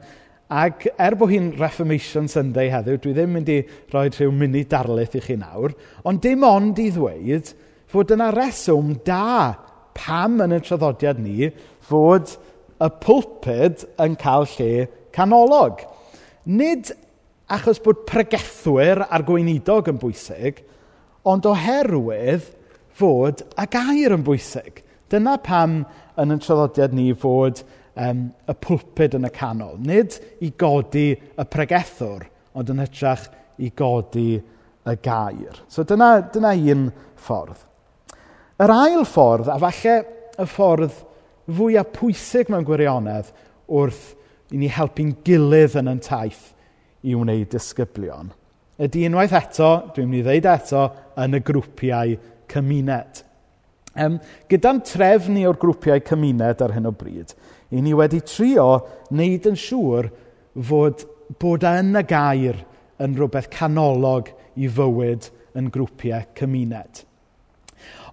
Ac 0.50 0.88
er 0.98 1.14
bod 1.14 1.30
hi'n 1.30 1.52
Reformation 1.60 2.26
Sunday 2.26 2.72
heddiw, 2.72 2.98
dwi 2.98 3.12
ddim 3.14 3.36
mynd 3.36 3.50
i 3.54 3.60
roi 3.92 4.08
rhyw 4.08 4.32
mini 4.34 4.64
darlith 4.66 5.14
i 5.14 5.22
chi 5.22 5.36
nawr, 5.38 5.76
ond 6.02 6.18
dim 6.24 6.42
ond 6.42 6.78
i 6.82 6.88
ddweud 6.90 7.52
fod 7.90 8.10
yna 8.16 8.32
reswm 8.34 8.96
da 9.06 9.54
pam 9.94 10.40
yn 10.42 10.56
y 10.56 10.58
traddodiad 10.66 11.22
ni 11.22 11.52
fod 11.86 12.34
y 12.82 12.90
pwlpud 13.04 13.86
yn 14.02 14.18
cael 14.18 14.48
lle 14.56 14.88
canolog. 15.14 15.84
Nid 16.50 16.90
achos 17.50 17.78
bod 17.84 18.02
pregethwyr 18.10 19.04
a'r 19.06 19.26
gweinidog 19.26 19.90
yn 19.92 20.02
bwysig, 20.02 20.64
ond 21.30 21.46
oherwydd 21.46 22.46
fod 22.98 23.46
y 23.54 23.70
gair 23.70 24.18
yn 24.18 24.26
bwysig. 24.26 24.82
Dyna 25.10 25.38
pam 25.42 25.84
yn 26.18 26.34
y 26.34 26.42
traddodiad 26.42 26.94
ni 26.94 27.12
fod 27.14 27.62
um, 28.00 28.22
y 28.48 28.56
pwlpud 28.64 29.18
yn 29.18 29.28
y 29.28 29.32
canol. 29.34 29.76
Nid 29.84 30.16
i 30.44 30.52
godi 30.58 31.10
y 31.12 31.46
pregethwr, 31.52 32.24
ond 32.56 32.72
yn 32.72 32.82
hytrach 32.82 33.28
i 33.60 33.70
godi 33.76 34.40
y 34.40 34.96
gair. 35.04 35.60
So 35.68 35.84
dyna, 35.84 36.16
dyna 36.32 36.54
un 36.72 36.88
ffordd. 37.20 37.66
Yr 38.60 38.74
ail 38.74 39.04
ffordd, 39.08 39.48
a 39.48 39.56
falle 39.60 39.96
y 40.40 40.48
ffordd 40.48 40.96
fwyaf 41.50 41.92
pwysig 41.96 42.50
mewn 42.52 42.66
gwirionedd 42.68 43.30
wrth 43.70 44.10
i 44.50 44.60
ni 44.60 44.68
helpu'n 44.72 45.14
gilydd 45.24 45.78
yn 45.80 45.90
yn 45.92 46.02
taith 46.04 46.50
i 47.06 47.14
wneud 47.16 47.48
disgyblion, 47.52 48.32
ydy 48.82 49.06
unwaith 49.08 49.34
eto, 49.38 49.70
dwi'n 49.94 50.10
mynd 50.10 50.20
i 50.20 50.26
ddeud 50.26 50.48
eto, 50.50 50.82
yn 51.22 51.38
y 51.38 51.40
grwpiau 51.46 52.16
cymuned. 52.50 53.22
Ehm, 53.96 54.18
gyda'n 54.50 54.82
trefn 54.86 55.34
ni 55.34 55.46
o'r 55.48 55.58
grwpiau 55.60 56.02
cymuned 56.06 56.60
ar 56.64 56.74
hyn 56.76 56.90
o 56.90 56.92
bryd, 56.94 57.32
i 57.70 57.82
ni 57.82 57.94
wedi 57.96 58.20
trio 58.26 58.68
wneud 59.10 59.46
yn 59.50 59.58
siŵr 59.58 60.10
fod 60.70 61.04
bod 61.40 61.66
yn 61.66 61.94
y 61.98 62.02
gair 62.08 62.64
yn 63.00 63.14
rhywbeth 63.16 63.50
canolog 63.54 64.32
i 64.58 64.68
fywyd 64.68 65.30
yn 65.58 65.70
grwpiau 65.72 66.26
cymuned. 66.38 67.04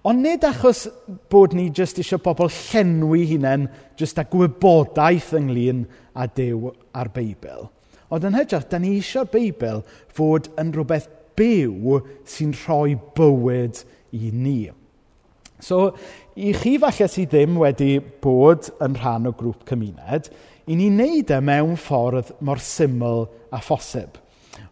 Ond 0.06 0.22
nid 0.22 0.44
achos 0.46 0.86
bod 1.30 1.56
ni 1.58 1.68
jyst 1.74 1.98
eisiau 2.00 2.22
pobl 2.22 2.48
llenwi 2.54 3.24
hunain 3.32 3.66
jyst 3.98 4.20
â 4.22 4.24
gwybodaeth 4.30 5.34
ynglyn 5.36 5.82
â 6.14 6.28
Duw 6.36 6.70
a'r 6.94 7.10
Beibl. 7.14 7.66
Ond 8.08 8.24
yn 8.24 8.38
hytrach, 8.38 8.68
da 8.70 8.78
ni 8.80 8.94
eisiau'r 8.96 9.28
Beibl 9.32 9.82
fod 10.14 10.48
yn 10.60 10.70
rhywbeth 10.72 11.10
byw 11.38 11.98
sy'n 12.26 12.54
rhoi 12.62 12.94
bywyd 13.18 13.82
i 14.16 14.30
ni. 14.32 14.70
So, 15.58 15.90
i 16.38 16.52
chi 16.54 16.76
falle 16.78 17.08
sydd 17.10 17.32
ddim 17.32 17.58
wedi 17.58 17.98
bod 18.22 18.70
yn 18.84 18.94
rhan 18.98 19.26
o 19.30 19.34
grŵp 19.34 19.66
cymuned, 19.68 20.30
i 20.68 20.76
ni'n 20.76 20.98
wneud 21.00 21.32
e 21.34 21.40
mewn 21.42 21.76
ffordd 21.80 22.34
mor 22.44 22.60
syml 22.62 23.24
a 23.54 23.60
phosib. 23.64 24.20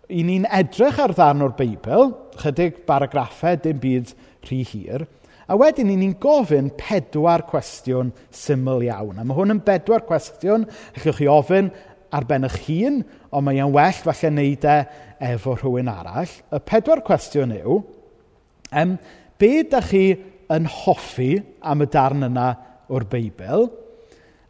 I 0.06 0.22
ni'n 0.22 0.46
edrych 0.54 1.00
ar 1.02 1.14
ddarn 1.16 1.42
o'r 1.42 1.56
Beibl, 1.58 2.12
chydig 2.38 2.84
baragraffau, 2.86 3.58
dim 3.58 3.80
byd 3.82 4.12
rhy 4.46 4.60
hir, 4.68 5.06
a 5.46 5.56
wedyn 5.58 5.90
‘y 5.90 5.96
ni'n 5.98 6.14
gofyn 6.22 6.72
pedwar 6.78 7.44
cwestiwn 7.50 8.12
syml 8.34 8.84
iawn. 8.86 9.18
A 9.18 9.24
mae 9.26 9.36
hwn 9.38 9.56
yn 9.56 9.64
bedwar 9.66 10.06
cwestiwn 10.06 10.66
allwch 10.66 11.20
chi 11.20 11.28
ofyn 11.30 11.70
ar 12.14 12.26
ben 12.26 12.46
eich 12.46 12.58
hun, 12.66 13.02
ond 13.30 13.46
mae 13.46 13.60
e'n 13.62 13.74
well 13.74 14.00
falle 14.06 14.30
wneud 14.32 14.66
e 14.66 14.78
efo 15.32 15.54
rhywun 15.56 15.90
arall. 15.90 16.32
Y 16.54 16.62
pedwar 16.66 17.02
cwestiwn 17.06 17.54
yw, 17.58 17.78
yym, 18.72 18.96
be 19.38 19.52
dach 19.70 19.90
chi 19.90 20.04
yn 20.52 20.68
hoffi 20.70 21.32
am 21.66 21.82
y 21.84 21.88
darn 21.90 22.26
yna 22.28 22.46
o'r 22.92 23.06
Beibl. 23.10 23.68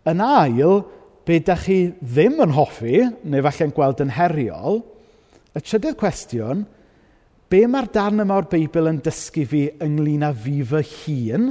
Yn 0.07 0.23
ail, 0.23 0.81
be 1.27 1.41
ydych 1.41 1.65
chi 1.67 1.79
ddim 1.99 2.41
yn 2.45 2.55
hoffi, 2.57 3.03
neu 3.27 3.45
falle'n 3.47 3.75
gweld 3.75 4.03
yn 4.05 4.15
heriol, 4.15 4.83
y 5.57 5.63
trydydd 5.63 5.99
cwestiwn, 6.01 6.65
be 7.51 7.63
mae'r 7.71 7.91
darn 7.95 8.23
yma 8.23 8.41
o'r 8.41 8.49
Beibl 8.53 8.91
yn 8.91 9.01
dysgu 9.05 9.47
fi 9.51 9.67
ynglyn 9.83 10.27
â 10.27 10.33
fi 10.37 10.61
fy 10.67 10.83
hun, 10.93 11.51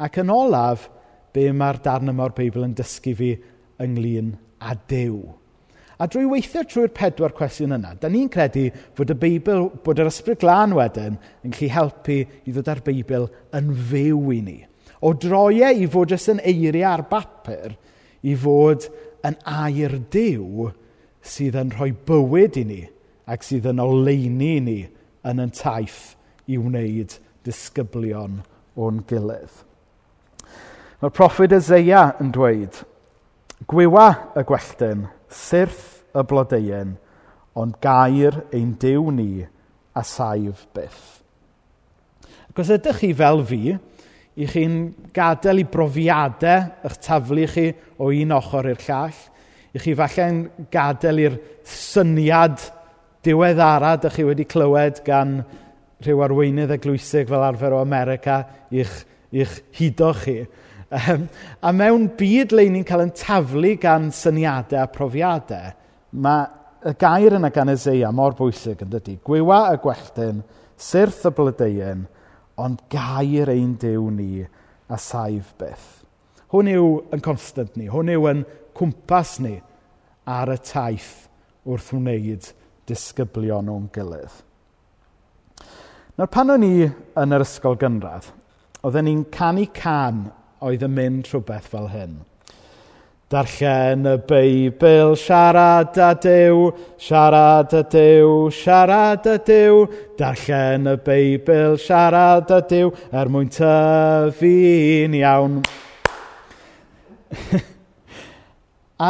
ac 0.00 0.20
yn 0.22 0.32
olaf, 0.34 0.88
be 1.34 1.48
mae'r 1.54 1.80
darn 1.84 2.12
yma 2.12 2.28
o'r 2.28 2.36
Beibl 2.36 2.66
yn 2.66 2.76
dysgu 2.78 3.16
fi 3.18 3.34
ynglyn 3.82 4.34
â 4.60 4.76
Dyw. 4.90 5.20
A 6.00 6.06
drwy 6.08 6.24
weithio 6.30 6.62
trwy'r 6.64 6.94
pedwar 6.96 7.34
cwestiwn 7.36 7.74
yna, 7.76 7.90
da 8.00 8.08
ni'n 8.08 8.30
credu 8.32 8.70
fod 8.96 9.10
y 9.12 9.16
Beibl, 9.20 9.66
bod 9.84 9.98
yr 10.00 10.08
Ysbryd 10.08 10.40
Glân 10.40 10.72
wedyn 10.78 11.18
yn 11.44 11.52
gallu 11.52 11.68
helpu 11.74 12.16
i 12.24 12.54
ddod 12.54 12.70
â'r 12.72 12.80
Beibl 12.86 13.26
yn 13.58 13.68
fyw 13.90 14.30
i 14.32 14.38
ni. 14.46 14.56
O 15.04 15.12
droiau 15.12 15.76
i 15.76 15.88
fod 15.92 16.14
jyst 16.14 16.32
yn 16.32 16.40
eiriau 16.40 16.88
ar 16.88 17.04
bapur, 17.10 17.76
i 18.24 18.32
fod 18.32 18.88
yn 19.28 19.36
air 19.44 19.98
diw 20.12 20.70
sydd 21.20 21.60
yn 21.60 21.74
rhoi 21.76 21.92
bywyd 22.08 22.56
i 22.56 22.64
ni 22.64 22.80
ac 23.28 23.44
sydd 23.44 23.68
yn 23.68 23.84
oleini 23.84 24.54
i 24.56 24.64
ni 24.64 24.78
yn 25.28 25.44
yn 25.44 25.52
taith 25.52 26.14
i 26.48 26.56
wneud 26.56 27.20
disgyblion 27.44 28.40
o'n 28.80 29.04
gilydd. 29.08 29.52
Mae'r 31.00 31.16
proffwyd 31.16 31.60
Ezeia 31.60 32.10
yn 32.24 32.32
dweud, 32.32 32.86
Gwywa 33.68 34.06
y 34.40 34.48
gwelltyn 34.48 35.10
Syrth 35.30 36.02
y 36.16 36.24
blodeuyn, 36.26 36.96
ond 37.58 37.78
gair 37.82 38.42
ein 38.54 38.74
Duw 38.80 39.10
ni 39.14 39.44
a 39.94 40.02
saif 40.06 40.66
byth. 40.74 41.20
Ac 42.50 42.62
os 42.62 42.72
ydych 42.74 43.00
chi 43.02 43.12
fel 43.14 43.44
fi, 43.46 43.62
i 44.40 44.46
chi'n 44.48 44.76
gadael 45.14 45.62
i 45.62 45.66
brofiadau 45.68 46.86
eich 46.86 46.98
taflu 47.04 47.46
chi 47.50 47.66
o 47.98 48.10
un 48.14 48.34
ochr 48.34 48.70
i'r 48.72 48.84
llall, 48.86 49.16
i 49.74 49.82
chi 49.82 49.94
falle'n 49.98 50.44
gadael 50.72 51.24
i'r 51.26 51.38
syniad 51.66 52.62
diweddara 53.26 53.96
dych 54.00 54.16
chi 54.16 54.26
wedi 54.26 54.46
clywed 54.48 55.02
gan 55.06 55.40
rhyw 56.00 56.24
arweinydd 56.24 56.72
eglwysig 56.74 57.28
fel 57.28 57.44
arfer 57.44 57.76
o 57.76 57.82
America 57.84 58.40
i'ch, 58.72 59.02
i'ch 59.30 59.60
hudo 59.78 60.14
chi. 60.16 60.38
Um, 60.90 61.28
a 61.62 61.70
mewn 61.70 62.08
byd 62.18 62.50
le 62.50 62.64
ni'n 62.66 62.86
cael 62.86 63.04
yn 63.04 63.12
taflu 63.14 63.76
gan 63.78 64.08
syniadau 64.10 64.82
a 64.82 64.88
profiadau, 64.90 65.70
mae 66.18 66.48
y 66.82 66.94
gair 66.98 67.36
yna 67.36 67.52
gan 67.54 67.70
Ezeia 67.70 68.10
mor 68.10 68.34
bwysig, 68.34 68.82
yn 68.82 68.90
dydy. 68.90 69.14
Gwywa 69.22 69.60
y 69.70 69.78
gwelltyn, 69.84 70.40
syrth 70.80 71.28
y 71.28 71.32
blodeuyn, 71.36 72.06
ond 72.58 72.82
gair 72.90 73.52
ein 73.52 73.76
dew 73.78 74.08
ni 74.10 74.42
a 74.42 74.98
saif 74.98 75.52
byth. 75.60 76.00
Hwn 76.50 76.72
yw 76.72 76.88
yn 77.14 77.22
constant 77.22 77.78
ni, 77.78 77.86
hwn 77.92 78.10
yw 78.16 78.26
yn 78.32 78.42
cwmpas 78.74 79.36
ni 79.44 79.60
ar 80.26 80.50
y 80.50 80.58
taith 80.58 81.28
wrth 81.68 81.92
wneud 81.94 82.50
disgyblion 82.90 83.70
o'n 83.70 83.86
gilydd. 83.94 84.42
Nawr 86.18 86.34
pan 86.34 86.50
o'n 86.56 86.66
i 86.66 86.74
yn 86.90 87.38
yr 87.38 87.46
ysgol 87.46 87.78
gynradd, 87.78 88.26
oedden 88.82 89.06
ni'n 89.06 89.24
canu 89.30 89.68
can 89.76 90.26
oedd 90.64 90.84
yn 90.86 90.94
mynd 90.96 91.30
rhywbeth 91.30 91.70
fel 91.72 91.88
hyn. 91.92 92.20
Darllen 93.30 94.08
y 94.10 94.16
Beibl, 94.26 95.12
siarad 95.14 95.94
a 96.02 96.08
Dyw, 96.18 96.72
siarad 96.98 97.70
a 97.78 97.84
Dyw, 97.86 98.50
siarad 98.50 99.26
a 99.30 99.36
Dyw. 99.38 99.84
Darllen 100.18 100.90
y 100.90 100.96
Beibl, 100.98 101.76
siarad 101.78 102.50
a 102.50 102.58
Dyw, 102.66 102.90
er 103.14 103.30
mwyn 103.30 103.52
tyfu'n 103.54 105.14
iawn. 105.20 105.60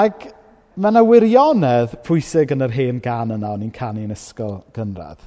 Ac 0.02 0.28
mae 0.76 0.92
yna 0.92 1.00
wirionedd 1.00 1.96
pwysig 2.04 2.52
yn 2.52 2.66
yr 2.66 2.76
hen 2.76 3.00
gan 3.00 3.32
yna 3.38 3.54
o'n 3.54 3.64
i'n 3.64 3.72
canu'n 3.72 4.12
ysgol 4.12 4.58
gynradd. 4.76 5.24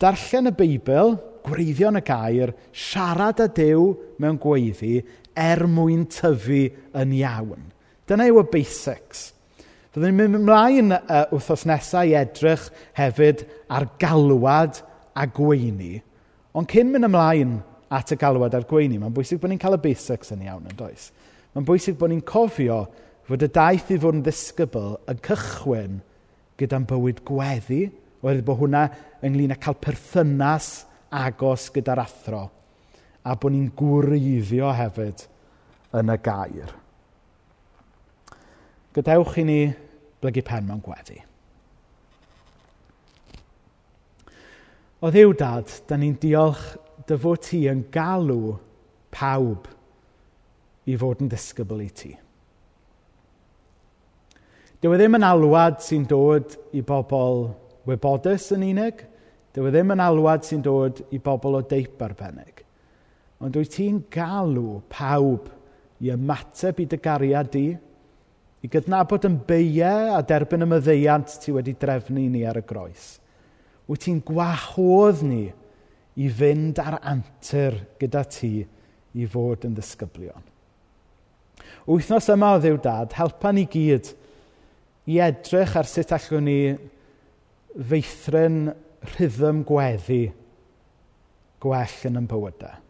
Darllen 0.00 0.48
y 0.48 0.54
Beibl, 0.56 1.18
gwreiddio'n 1.44 2.00
y 2.00 2.02
gair, 2.08 2.56
siarad 2.72 3.44
â 3.44 3.50
Dyw 3.52 3.84
mewn 4.16 4.40
gweiddi, 4.40 5.02
er 5.36 5.66
mwyn 5.70 6.06
tyfu 6.10 6.66
yn 6.96 7.14
iawn. 7.18 7.70
Dyna 8.08 8.26
yw 8.30 8.42
y 8.42 8.46
basics. 8.52 9.30
Fyddwn 9.94 10.10
ni'n 10.10 10.18
mynd 10.18 10.38
ymlaen 10.40 10.94
uh, 10.96 11.24
wythnos 11.30 11.64
nesaf 11.70 12.08
i 12.10 12.16
edrych 12.18 12.66
hefyd 12.98 13.44
ar 13.72 13.86
galwad 14.02 14.80
a 15.14 15.26
gweini. 15.30 16.00
Ond 16.54 16.70
cyn 16.70 16.90
mynd 16.90 17.08
ymlaen 17.08 17.58
at 17.94 18.10
y 18.14 18.18
galwad 18.18 18.56
a'r 18.56 18.66
gweini, 18.70 18.98
mae'n 18.98 19.14
bwysig 19.14 19.40
bod 19.42 19.52
ni'n 19.52 19.62
cael 19.62 19.78
y 19.78 19.82
basics 19.84 20.34
yn 20.34 20.42
iawn 20.46 20.66
yn 20.70 20.78
does. 20.78 21.10
Mae'n 21.54 21.68
bwysig 21.68 21.98
bod 22.00 22.10
ni'n 22.10 22.24
cofio 22.26 22.80
fod 23.28 23.46
y 23.46 23.50
daith 23.54 23.92
i 23.94 24.00
fod 24.02 24.18
yn 24.18 24.24
ddisgybl 24.26 24.96
yn 25.10 25.22
cychwyn 25.24 26.02
gyda'n 26.58 26.88
bywyd 26.90 27.22
gweddi, 27.26 27.86
oherwydd 28.24 28.46
bod 28.48 28.60
hwnna 28.60 28.84
ynglyn 29.26 29.54
â 29.54 29.60
cael 29.62 29.78
perthynas 29.82 30.74
agos 31.14 31.70
gyda'r 31.74 32.02
athro 32.02 32.48
a 33.24 33.36
bod 33.40 33.54
ni'n 33.54 33.70
gwreiddio 33.76 34.72
hefyd 34.76 35.24
yn 35.96 36.12
y 36.12 36.16
gair. 36.24 36.72
Gadewch 38.94 39.38
i 39.40 39.44
ni 39.48 39.60
blygu 40.22 40.44
pen 40.46 40.68
mewn 40.68 40.82
gweddi. 40.84 41.16
O 45.04 45.10
ddiw 45.12 45.32
dad, 45.36 45.72
da 45.88 45.96
ni'n 46.00 46.16
diolch 46.20 46.62
dy 47.08 47.16
fod 47.20 47.42
ti 47.44 47.64
yn 47.68 47.82
galw 47.92 48.54
pawb 49.12 49.66
i 50.88 50.96
fod 51.00 51.24
yn 51.24 51.32
disgybl 51.32 51.82
i 51.84 51.88
ti. 51.92 52.12
Dyw 54.80 54.92
e 54.92 55.00
ddim 55.00 55.16
yn 55.16 55.24
alwad 55.24 55.80
sy'n 55.84 56.04
dod 56.08 56.56
i 56.76 56.82
bobl 56.84 57.46
wybodus 57.88 58.50
yn 58.56 58.66
unig. 58.66 59.00
Dyw 59.56 59.68
e 59.68 59.72
ddim 59.72 59.94
yn 59.94 60.02
alwad 60.04 60.44
sy'n 60.44 60.64
dod 60.64 61.00
i 61.12 61.20
bobl 61.24 61.60
o 61.60 61.62
deip 61.68 62.02
arbennig. 62.04 62.63
Ond 63.44 63.58
wyt 63.60 63.74
ti'n 63.76 63.98
galw 64.12 64.78
pawb 64.88 65.50
i 66.00 66.08
ymateb 66.14 66.78
i 66.80 66.86
dy 66.88 66.98
gariad 67.04 67.50
di? 67.52 67.66
I 68.64 68.70
gydnabod 68.72 69.26
yn 69.28 69.36
beiau 69.44 70.14
a 70.16 70.22
derbyn 70.24 70.64
y 70.64 70.68
myddeiant 70.70 71.34
ti 71.42 71.52
wedi 71.52 71.74
drefnu 71.76 72.22
ni 72.32 72.46
ar 72.48 72.56
y 72.56 72.64
groes? 72.64 73.18
Wyt 73.84 74.06
ti'n 74.06 74.22
gwahodd 74.24 75.20
ni 75.28 75.42
i 76.16 76.30
fynd 76.32 76.80
ar 76.80 76.96
antur 77.04 77.76
gyda 78.00 78.22
ti 78.32 78.54
i 78.64 79.28
fod 79.28 79.66
yn 79.68 79.76
ddisgyblion? 79.76 80.46
Wythnos 81.84 82.30
yma 82.32 82.54
o 82.56 82.62
ddiw 82.62 82.78
dad, 82.80 83.12
helpa 83.18 83.52
ni 83.52 83.66
gyd 83.68 84.08
i 85.12 85.18
edrych 85.20 85.74
ar 85.76 85.88
sut 85.88 86.14
allwn 86.16 86.48
ni 86.48 86.58
feithrin 87.90 88.70
rhythm 89.12 89.60
gweddi 89.68 90.22
gwell 91.60 92.00
yn 92.08 92.22
ein 92.22 92.30
bywydau 92.30 92.83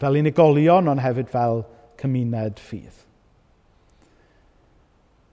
fel 0.00 0.18
unigolion 0.20 0.88
ond 0.90 1.02
hefyd 1.02 1.30
fel 1.32 1.62
cymuned 2.00 2.60
ffydd. 2.62 3.02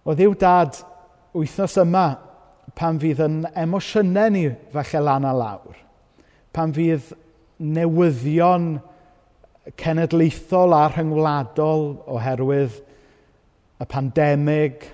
O 0.06 0.16
ddiw 0.18 0.36
dad 0.42 0.78
wythnos 1.38 1.78
yma 1.82 2.06
pan 2.78 3.00
fydd 3.02 3.22
yn 3.26 3.42
emosiynau 3.58 4.32
ni 4.34 4.46
falle 4.74 5.02
lan 5.06 5.28
a 5.28 5.34
lawr, 5.36 5.76
pan 6.54 6.74
fydd 6.74 7.12
newyddion 7.62 8.72
cenedlaethol 9.78 10.74
a 10.74 10.88
rhyngwladol 10.90 11.86
oherwydd 12.10 12.80
y 13.82 13.88
pandemig, 13.90 14.88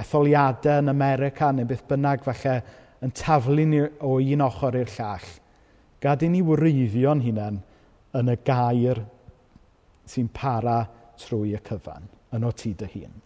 etholiadau 0.00 0.82
yn 0.82 0.92
America 0.92 1.50
neu 1.52 1.68
beth 1.68 1.86
bynnag 1.88 2.22
falle 2.24 2.60
yn 3.04 3.12
taflu 3.16 3.64
ni 3.66 3.80
o 3.80 4.18
un 4.20 4.44
ochr 4.44 4.76
i'r 4.80 4.92
llall. 4.98 5.26
Gad 6.00 6.22
i 6.24 6.28
ni 6.32 6.40
wreiddio'n 6.44 7.24
hunain 7.24 7.60
yn 8.18 8.32
y 8.32 8.36
gair 8.44 9.02
sy'n 10.10 10.28
para 10.34 10.82
trwy 11.20 11.54
y 11.54 11.60
cyfan, 11.64 12.06
yn 12.34 12.46
o 12.46 12.52
ti 12.56 12.72
dy 12.74 12.88
hun. 12.94 13.16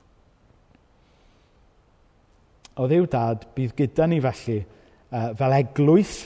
O 2.82 2.88
ddiw 2.90 3.06
dad, 3.10 3.46
bydd 3.54 3.74
gyda 3.78 4.08
ni 4.10 4.20
felly 4.22 4.58
e, 4.58 5.20
fel 5.38 5.56
eglwys 5.60 6.16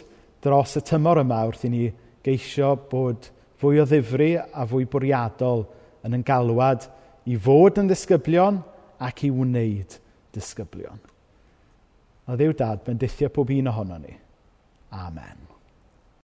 dros 0.43 0.79
y 0.81 0.85
tymor 0.87 1.21
yma 1.23 1.43
wrth 1.47 1.67
i 1.69 1.73
ni 1.73 1.83
geisio 2.25 2.73
bod 2.91 3.29
fwy 3.61 3.83
o 3.83 3.87
ddifri 3.89 4.33
a 4.39 4.65
fwy 4.69 4.87
bwriadol 4.91 5.67
yn 6.07 6.17
yn 6.17 6.25
galwad 6.27 6.87
i 7.29 7.37
fod 7.37 7.83
yn 7.83 7.91
ddisgyblion 7.91 8.63
ac 9.05 9.27
i 9.29 9.33
wneud 9.35 9.99
disgyblion. 10.35 11.05
O 12.29 12.37
ddiw 12.37 12.57
dad, 12.57 12.83
bendithio 12.87 13.31
pob 13.33 13.53
un 13.55 13.71
ohono 13.73 14.01
ni. 14.01 14.17
Amen. 14.97 15.48